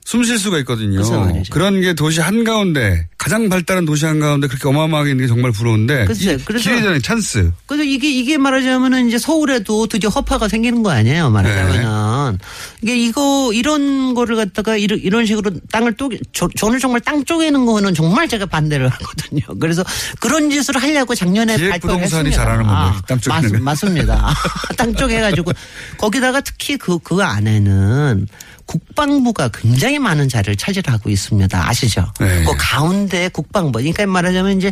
[0.03, 0.97] 숨 쉴 수가 있거든요.
[0.97, 1.53] 글쎄 말이죠.
[1.53, 6.33] 그런 게 도시 한가운데 가장 발달한 도시 한가운데 그렇게 어마어마하게 있는 게 정말 부러운데 글쎄,
[6.33, 7.51] 이 그래서- 기회 찬스.
[7.67, 12.39] 그래서 이게 이게 말하자면은 이제 서울에도 드디어 허파가 생기는 거 아니에요 말하자면은
[12.81, 17.65] 이게 이거 이런 거를 갖다가 이런 이런 식으로 땅을 쪼개 저, 저는 정말 땅 쪼개는
[17.67, 19.41] 거는 정말 제가 반대를 하거든요.
[19.61, 19.83] 그래서
[20.19, 22.35] 그런 짓을 하려고 작년에 발표를 했습니다.
[22.35, 23.63] 잘하는 건데, 아, 땅 쪼개는 맞, 거.
[23.63, 24.33] 맞습니다.
[24.77, 25.51] 땅 쪼개 가지고
[25.97, 28.27] 거기다가 특히 그 그 안에는
[28.71, 31.67] 국방부가 굉장히 많은 자리를 차지하고 있습니다.
[31.69, 32.07] 아시죠?
[32.19, 32.43] 네.
[32.45, 33.79] 그 가운데 국방부.
[33.79, 34.71] 그러니까 말하자면 이제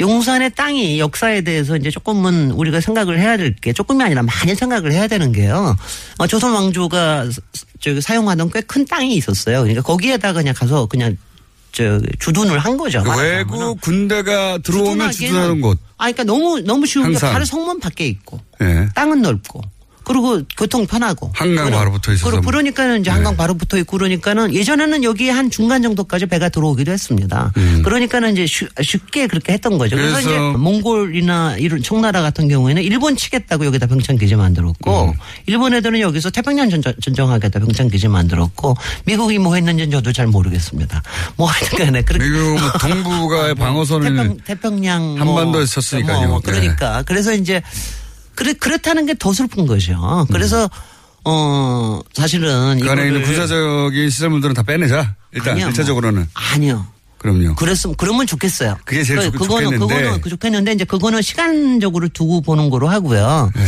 [0.00, 4.92] 용산의 땅이 역사에 대해서 이제 조금은 우리가 생각을 해야 될 게 조금이 아니라 많이 생각을
[4.92, 5.76] 해야 되는 게요.
[6.18, 7.28] 어, 조선 왕조가
[7.80, 9.58] 저기 사용하던 꽤 큰 땅이 있었어요.
[9.60, 11.16] 그러니까 거기에다가 그냥 가서 그냥
[11.72, 13.02] 저 주둔을 한 거죠.
[13.18, 15.78] 외국 군대가 들어오면 주둔하는 곳.
[15.98, 17.32] 아, 그러니까 너무 너무 쉬운 게 항상.
[17.32, 18.88] 바로 성문 밖에 있고 예.
[18.94, 19.60] 땅은 넓고
[20.04, 22.50] 그리고 교통 편하고 한강 바로 붙어 있어서 그러- 뭐.
[22.50, 23.14] 그러니까는 이제 네.
[23.14, 27.52] 한강 바로 붙어 있고 그러니까는 예전에는 여기 한 중간 정도까지 배가 들어오기도 했습니다.
[27.84, 29.96] 그러니까는 이제 쉬- 쉽게 그렇게 했던 거죠.
[29.96, 30.22] 그래서, 음.
[30.22, 35.12] 그래서 이제 몽골이나 이런 청나라 같은 경우에는 일본 치겠다고 여기다 병창 기지 만들었고 음.
[35.46, 38.76] 일본 애들은 여기서 태평양 전전, 전정하겠다 병창 기지 만들었고
[39.06, 41.02] 미국이 뭐 했는지는 저도 잘 모르겠습니다.
[41.36, 46.28] 뭐 하여튼간에 그렇게 미국 뭐 동북아의 방어선을 태평, 태평 양 한반도에 쳤으니까요.
[46.28, 46.50] 뭐 네.
[46.52, 47.62] 그러니까 그래서 이제
[48.34, 50.26] 그래 그렇다는 게 더 슬픈 거죠.
[50.32, 50.68] 그래서
[51.24, 55.14] 어 사실은 그 안에 있는 군사적인 시설물들은 다 빼내자.
[55.32, 55.70] 일단 아니요, 뭐.
[55.70, 56.86] 일차적으로는 아니요.
[57.18, 57.54] 그럼요.
[57.54, 58.76] 그랬으면 그러면 좋겠어요.
[58.84, 59.94] 그게 제일 좋- 그거는 좋겠는데.
[59.96, 63.50] 그거는 그 좋겠는데 이제 그거는 시간적으로 두고 보는 거로 하고요.
[63.56, 63.62] 네.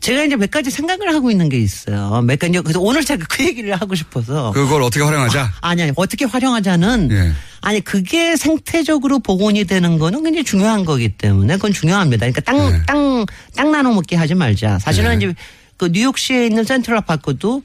[0.00, 2.22] 제가 이제 몇 가지 생각을 하고 있는 게 있어요.
[2.22, 5.52] 몇 가지 그래서 오늘 제가 그 얘기를 하고 싶어서 그걸 어떻게 활용하자.
[5.60, 7.32] 아니, 아니, 어떻게 활용하자는, 예.
[7.60, 12.30] 아니, 그게 생태적으로 복원이 되는 거는 굉장히 중요한 거기 때문에 그건 중요합니다.
[12.30, 12.82] 그러니까 땅, 네.
[12.86, 14.78] 땅, 땅 나눠 먹게 하지 말자.
[14.78, 15.16] 사실은 네.
[15.16, 15.34] 이제
[15.76, 17.62] 그 뉴욕시에 있는 센트럴 파크도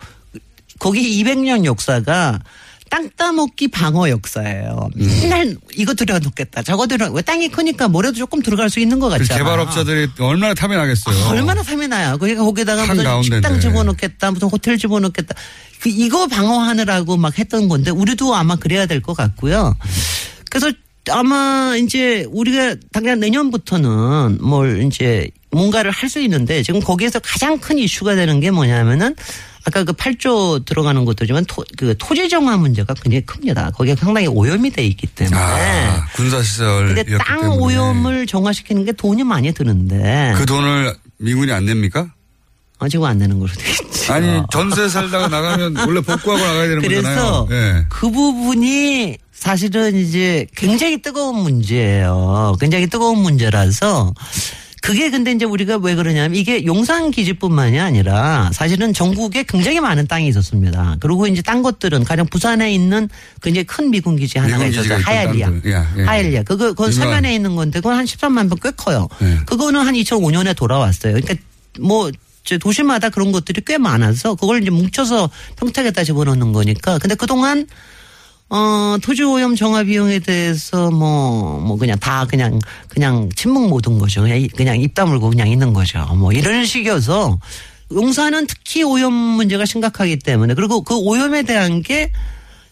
[0.80, 2.40] 거기 200년 역사가
[2.90, 4.90] 땅 따먹기 방어 역사예요.
[4.98, 5.20] 음.
[5.22, 6.62] 맨날 이거 들여놓겠다.
[6.64, 9.38] 저거 들여, 왜 땅이 크니까 뭐라도 조금 들어갈 수 있는 것그 같잖아.
[9.44, 11.26] 개발업자들이 얼마나 탐이 나겠어요.
[11.26, 12.18] 아, 얼마나 탐이 나요.
[12.20, 13.36] 그러니까 거기다가 무슨 한가운데인데.
[13.48, 15.36] 식당 집어넣겠다, 무슨 호텔 집어넣겠다.
[15.82, 19.76] 그 이거 방어하느라고 막 했던 건데 우리도 아마 그래야 될 것 같고요.
[20.50, 20.72] 그래서
[21.12, 27.78] 아마 이제 우리가 당장 내년부터는 뭘 이제 뭔가를 할 수 있는데 지금 거기에서 가장 큰
[27.78, 29.16] 이슈가 되는 게 뭐냐면은
[29.68, 33.72] 아까 그 8조 들어가는 것도지만 토, 그 토지 정화 문제가 굉장히 큽니다.
[33.72, 35.36] 거기에 상당히 오염이 돼 있기 때문에.
[35.38, 37.64] 아, 군사 시설이었기 근데 땅 때문에.
[37.64, 40.34] 오염을 정화시키는 게 돈이 많이 드는데.
[40.38, 42.12] 그 돈을 미군이 안 냅니까?
[42.78, 44.14] 아, 지금 안 내는 걸로 돼 있죠.
[44.14, 47.48] 아니 전세 살다가 나가면 원래 복구하고 나가야 되는 그래서 거잖아요.
[47.52, 47.86] 예.
[47.90, 52.56] 그 부분이 사실은 이제 굉장히 뜨거운 문제예요.
[52.60, 54.14] 굉장히 뜨거운 문제라서
[54.86, 60.28] 그게 근데 이제 우리가 왜 그러냐면 이게 용산 기지뿐만이 아니라 사실은 전국에 굉장히 많은 땅이
[60.28, 60.98] 있었습니다.
[61.00, 63.10] 그리고 이제 딴 것들은 가령 부산에 있는
[63.42, 64.64] 굉장히 큰 미군 기지 하나가.
[64.68, 65.48] 있던 하얄리아.
[65.48, 65.72] 땅들.
[65.72, 66.04] 예, 예.
[66.04, 66.44] 하얄리아.
[66.44, 69.08] 그거 그건 서면에 있는 건데 그건 한 13만 평 꽤 커요.
[69.24, 69.40] 예.
[69.48, 71.14] 그거는 한 2005년에 돌아왔어요.
[71.14, 71.36] 그러니까
[71.80, 72.12] 뭐
[72.62, 77.00] 도시마다 그런 것들이 꽤 많아서 그걸 이제 뭉쳐서 평택에다 집어넣는 거니까.
[77.00, 77.66] 근데 그동안
[78.50, 84.22] 어, 토지 오염 정화 비용에 대해서 뭐, 뭐 그냥 다 그냥, 그냥 침묵 못한 거죠.
[84.22, 86.06] 그냥, 이- 그냥 입 다물고 그냥 있는 거죠.
[86.16, 87.40] 뭐 이런 식이어서
[87.92, 92.12] 용산은 특히 오염 문제가 심각하기 때문에 그리고 그 오염에 대한 게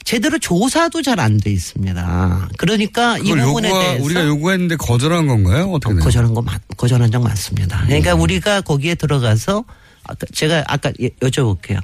[0.03, 2.49] 제대로 조사도 잘 안 돼 있습니다.
[2.57, 5.71] 그러니까 이 부분에 요구하, 대해서 우리가 요구했는데 거절한 건가요?
[5.71, 6.03] 어떻게 돼요?
[6.03, 7.82] 거절한 거 많- 거절한 적 많습니다.
[7.86, 9.63] 그러니까 우리가 거기에 들어가서
[10.03, 11.80] 아까 제가 아까 예- 여쭤볼게요.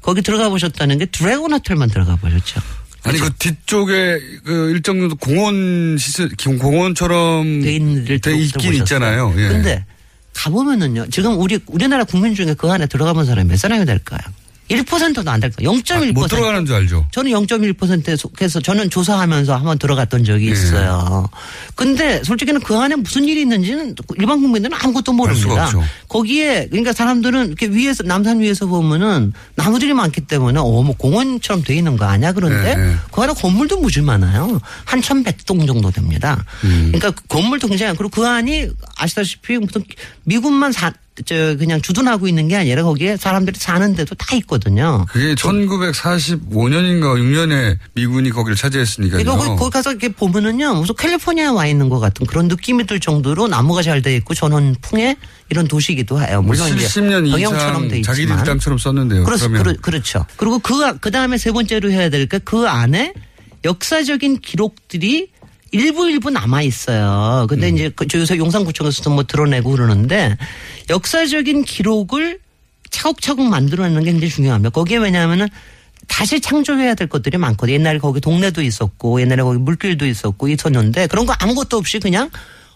[0.00, 2.60] 거기 들어가 보셨다는 게 드래곤 호텔만 들어가 보셨죠?
[3.02, 8.74] 아니 그 뒤쪽에 그 일정 정도 공원 시설 기- 공원처럼 돼돼 들- 있긴.
[8.74, 9.32] 있잖아요.
[9.38, 9.48] 예.
[9.48, 9.84] 근데
[10.34, 11.06] 가보면은요.
[11.10, 14.20] 지금 우리 우리나라 국민 중에 그 안에 들어가본 사람이 몇 사람이 될까요?
[14.70, 15.72] 1%도 안 될 거예요.
[15.72, 16.10] 0.1%.
[16.10, 17.06] 아, 못 들어가는 줄 알죠.
[17.10, 20.52] 저는 0.1%에 속해서 저는 조사하면서 한번 들어갔던 적이 예.
[20.52, 21.28] 있어요.
[21.74, 25.70] 근데 솔직히는 그 안에 무슨 일이 있는지는 일반 국민들은 아무것도 모릅니다.
[26.08, 31.96] 거기에 그러니까 사람들은 이렇게 위에서 남산 위에서 보면은 나무들이 많기 때문에 어뭐 공원처럼 돼 있는
[31.96, 32.32] 거 아니야?
[32.32, 32.96] 그런데 예, 예.
[33.10, 34.60] 그 안에 건물도 무지 많아요.
[34.84, 36.44] 한 1100동 정도 됩니다.
[36.64, 36.92] 음.
[36.92, 39.82] 그러니까 그 건물도 굉장히 그리고 그 안이 아시다시피 무슨
[40.24, 40.92] 미군만 사,
[41.24, 45.06] 저 그냥 주둔하고 있는 게 아니라 거기에 사람들이 사는 데도 다 있거든요.
[45.10, 49.22] 그게 1945년인가 6년에 미군이 거기를 차지했으니까요.
[49.22, 53.48] 그러니까 거기, 가서 이렇게 보면은요, 무슨 캘리포니아에 와 있는 것 같은 그런 느낌이 들 정도로
[53.48, 55.16] 나무가 잘 돼 있고 전원풍의
[55.50, 56.40] 이런 도시기도 해요.
[56.42, 58.44] 뭐 물론 이제 70년 병영처럼 돼 있지만.
[58.44, 59.24] 땅처럼 썼는데요.
[59.24, 60.24] 그렇, 그러면 그렇, 그렇죠.
[60.36, 63.12] 그리고 그, 그 다음에 세 번째로 해야 될 게 그 안에
[63.64, 65.28] 역사적인 기록들이
[65.72, 67.46] 일부 일부 남아 있어요.
[67.48, 67.74] 근데 음.
[67.74, 70.36] 이제 그 저기서 용산구청에서도 뭐 드러내고 그러는데
[70.88, 72.40] 역사적인 기록을
[72.90, 74.70] 차곡차곡 만들어내는 게 굉장히 중요합니다.
[74.70, 75.48] 거기에 왜냐하면은
[76.08, 77.74] 다시 창조해야 될 것들이 많거든요.
[77.74, 82.30] 옛날에 거기 동네도 있었고 옛날에 거기 물길도 있었고 있었는데 그런 거 아무것도 없이 그냥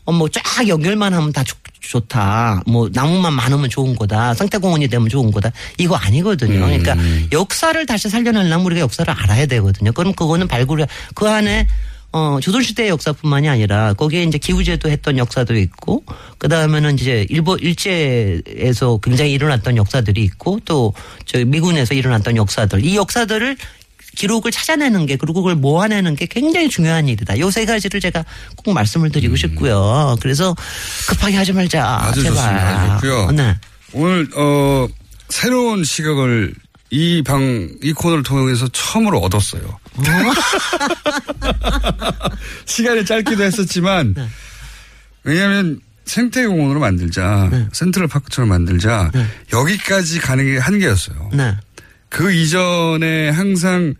[0.04, 2.62] 어, 뭐쫙 연결만 하면 다 좋, 좋다.
[2.66, 4.34] 뭐 나무만 많으면 좋은 거다.
[4.34, 5.50] 생태공원이 되면 좋은 거다.
[5.78, 6.60] 이거 아니거든요.
[6.60, 6.94] 그러니까
[7.32, 9.92] 역사를 다시 살려내려면 우리가 역사를 알아야 되거든요.
[9.92, 11.66] 그럼 그거는 발굴해 그 안에
[12.16, 16.04] 어, 조선시대의 역사뿐만이 아니라 거기에 이제 기후제도 했던 역사도 있고
[16.38, 23.56] 그 다음에는 이제 일본, 일제에서 굉장히 일어났던 역사들이 있고 또저 미군에서 일어났던 역사들 이 역사들을
[24.16, 27.36] 기록을 찾아내는 게 그리고 그걸 모아내는 게 굉장히 중요한 일이다.
[27.40, 28.24] 요 세 가지를 제가
[28.64, 30.16] 꼭 말씀을 드리고 싶고요.
[30.20, 30.54] 그래서
[31.08, 31.84] 급하게 하지 말자.
[32.00, 32.36] 아주 제발.
[32.36, 32.92] 좋습니다.
[32.94, 33.30] 아주 좋고요.
[33.32, 33.56] 네.
[33.92, 34.86] 오늘 어
[35.30, 36.54] 새로운 시각을
[36.90, 39.80] 이 방 이 코너를 통해서 처음으로 얻었어요.
[42.66, 44.28] 시간이 짧기도 했었지만 네.
[45.24, 47.68] 왜냐하면 생태공원으로 만들자 네.
[47.72, 49.10] 센트럴 파크처럼 만들자
[49.52, 51.30] 여기까지 가는 게 한계였어요.
[51.32, 51.56] 네.
[52.08, 53.94] 그 이전에 항상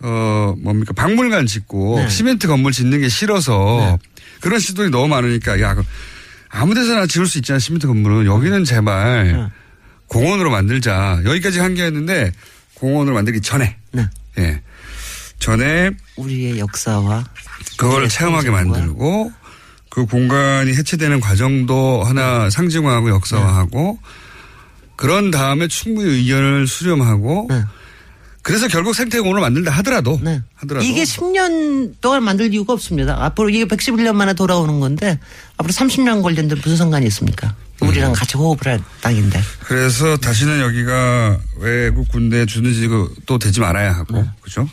[0.00, 2.08] 어 뭡니까 박물관 짓고 네.
[2.08, 3.98] 시멘트 건물 짓는 게 싫어서
[4.40, 5.84] 그런 시도들이 너무 많으니까 야 그럼
[6.50, 9.46] 아무 데서나 지을 수 있잖아 시멘트 건물은 여기는 제발 네.
[10.06, 12.32] 공원으로 만들자 여기까지 한계였는데
[12.74, 14.08] 공원으로 만들기 전에 네.
[14.38, 14.62] 예
[15.38, 17.24] 전에 우리의 역사와
[17.76, 19.32] 그걸 체험하게 만들고
[19.88, 23.98] 그 공간이 해체되는 과정도 하나 상징화하고 역사화하고
[24.96, 27.62] 그런 다음에 충분히 의견을 수렴하고 네.
[28.42, 30.42] 그래서 결국 생태공원을 만들다 하더라도 네.
[30.54, 33.24] 하더라도 이게 10년 동안 만들 이유가 없습니다.
[33.24, 35.18] 앞으로 이게 111년 만에 돌아오는 건데
[35.56, 37.54] 앞으로 30년 걸렸는데 무슨 상관이 있습니까?
[37.82, 37.88] 음.
[37.88, 39.40] 우리랑 같이 호흡을 할 땅인데.
[39.64, 44.30] 그래서 다시는 여기가 외국 군대 주둔지고 그또 되지 말아야 하고 네.
[44.40, 44.68] 그죠?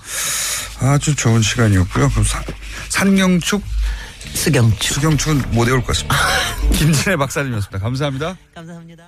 [0.79, 2.09] 아주 좋은 시간이었고요.
[2.09, 2.43] 그럼 산,
[2.89, 3.61] 산경축
[4.33, 4.95] 수경추.
[4.95, 6.15] 수경축은 못 외울 것 같습니다.
[6.73, 7.79] 김진애 박사님이었습니다.
[7.79, 8.37] 감사합니다.
[8.53, 9.05] 감사합니다.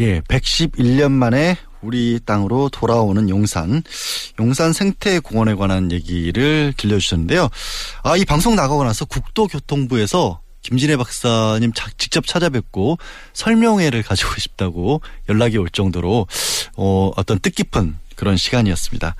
[0.00, 3.82] 예, 111년 만에 우리 땅으로 돌아오는 용산,
[4.40, 7.48] 용산 생태공원에 관한 얘기를 들려주셨는데요.
[8.02, 12.98] 아, 이 방송 나가고 나서 국도교통부에서 김진애 박사님 자- 직접 찾아뵙고
[13.34, 16.26] 설명회를 가지고 싶다고 연락이 올 정도로
[16.76, 19.14] 어, 어떤 뜻깊은 그런 시간이었습니다.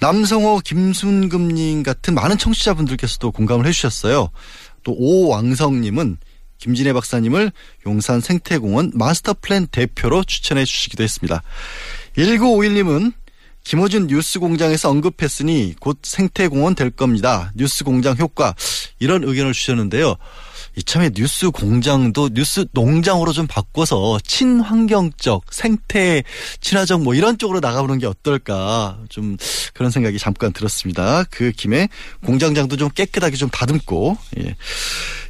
[0.00, 4.30] 남성호, 김순금님 같은 많은 청취자분들께서도 공감을 해주셨어요.
[4.82, 6.16] 또 오왕성님은
[6.58, 7.52] 김진애 박사님을
[7.86, 11.42] 용산 생태공원 마스터 플랜 대표로 추천해 주시기도 했습니다.
[12.16, 13.12] 1951님은
[13.64, 17.52] 김호준 뉴스 공장에서 언급했으니 곧 생태공원 될 겁니다.
[17.54, 18.54] 뉴스 공장 효과
[18.98, 20.16] 이런 의견을 주셨는데요.
[20.76, 26.22] 이참에 뉴스 공장도 뉴스 농장으로 좀 바꿔서 친환경적 생태
[26.60, 29.36] 친화적 뭐 이런 쪽으로 나가보는 게 어떨까 좀
[29.74, 31.24] 그런 생각이 잠깐 들었습니다.
[31.24, 31.88] 그 김에
[32.24, 34.56] 공장장도 좀 깨끗하게 좀 다듬고 예.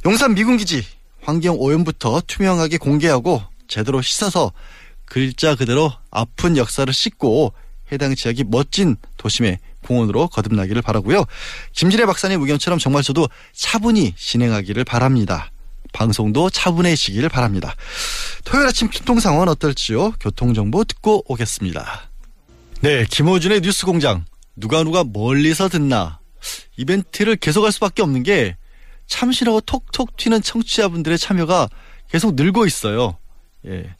[0.05, 0.85] 용산 미군기지
[1.21, 4.51] 환경 오염부터 투명하게 공개하고 제대로 씻어서
[5.05, 7.53] 글자 그대로 아픈 역사를 씻고
[7.91, 11.25] 해당 지역이 멋진 도심의 공원으로 거듭나기를 바라고요.
[11.73, 15.51] 김진애 박사님 의견처럼 정말 저도 차분히 진행하기를 바랍니다.
[15.93, 17.75] 방송도 차분해지기를 바랍니다.
[18.43, 20.13] 토요일 아침 교통 상황은 어떨지요?
[20.19, 22.09] 교통정보 듣고 오겠습니다.
[22.81, 24.25] 네, 김호준의 뉴스공장.
[24.55, 26.19] 누가 누가 멀리서 듣나.
[26.75, 28.57] 이벤트를 계속할 수밖에 없는 게
[29.07, 31.69] 참신하고 톡톡 튀는 청취자분들의 참여가
[32.09, 33.17] 계속 늘고 있어요.
[33.65, 33.95] 예.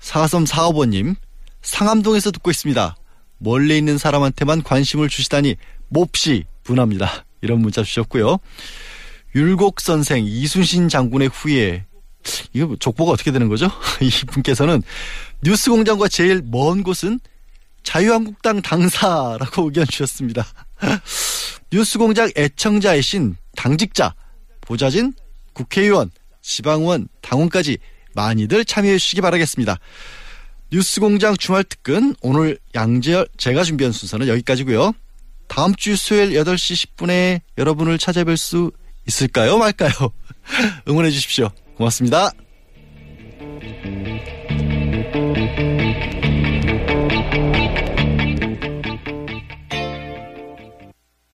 [0.00, 1.16] 4345번님,
[1.62, 2.96] 상암동에서 듣고 있습니다.
[3.42, 5.56] 멀리 있는 사람한테만 관심을 주시다니
[5.88, 7.24] 몹시 분합니다.
[7.40, 8.38] 이런 문자 주셨고요.
[9.34, 11.84] 율곡 선생 이순신 장군의 후예
[12.52, 13.68] 이거 족보가 어떻게 되는 거죠?
[14.00, 14.82] 이분께서는
[15.42, 17.18] 뉴스 공장과 제일 먼 곳은
[17.82, 20.46] 자유한국당 당사라고 의견 주셨습니다.
[21.72, 24.14] 뉴스 공장 애청자이신 당직자,
[24.60, 25.14] 보좌진,
[25.52, 26.10] 국회의원,
[26.42, 27.78] 지방의원, 당원까지
[28.14, 29.78] 많이들 참여해 주시기 바라겠습니다.
[30.72, 34.94] 뉴스공장 주말 특근 오늘 양재열 제가 준비한 순서는 여기까지고요.
[35.46, 38.72] 다음 주 수요일 8시 10분에 여러분을 찾아뵐 수
[39.06, 39.58] 있을까요?
[39.58, 39.92] 말까요?
[40.88, 41.50] 응원해 주십시오.
[41.76, 42.32] 고맙습니다.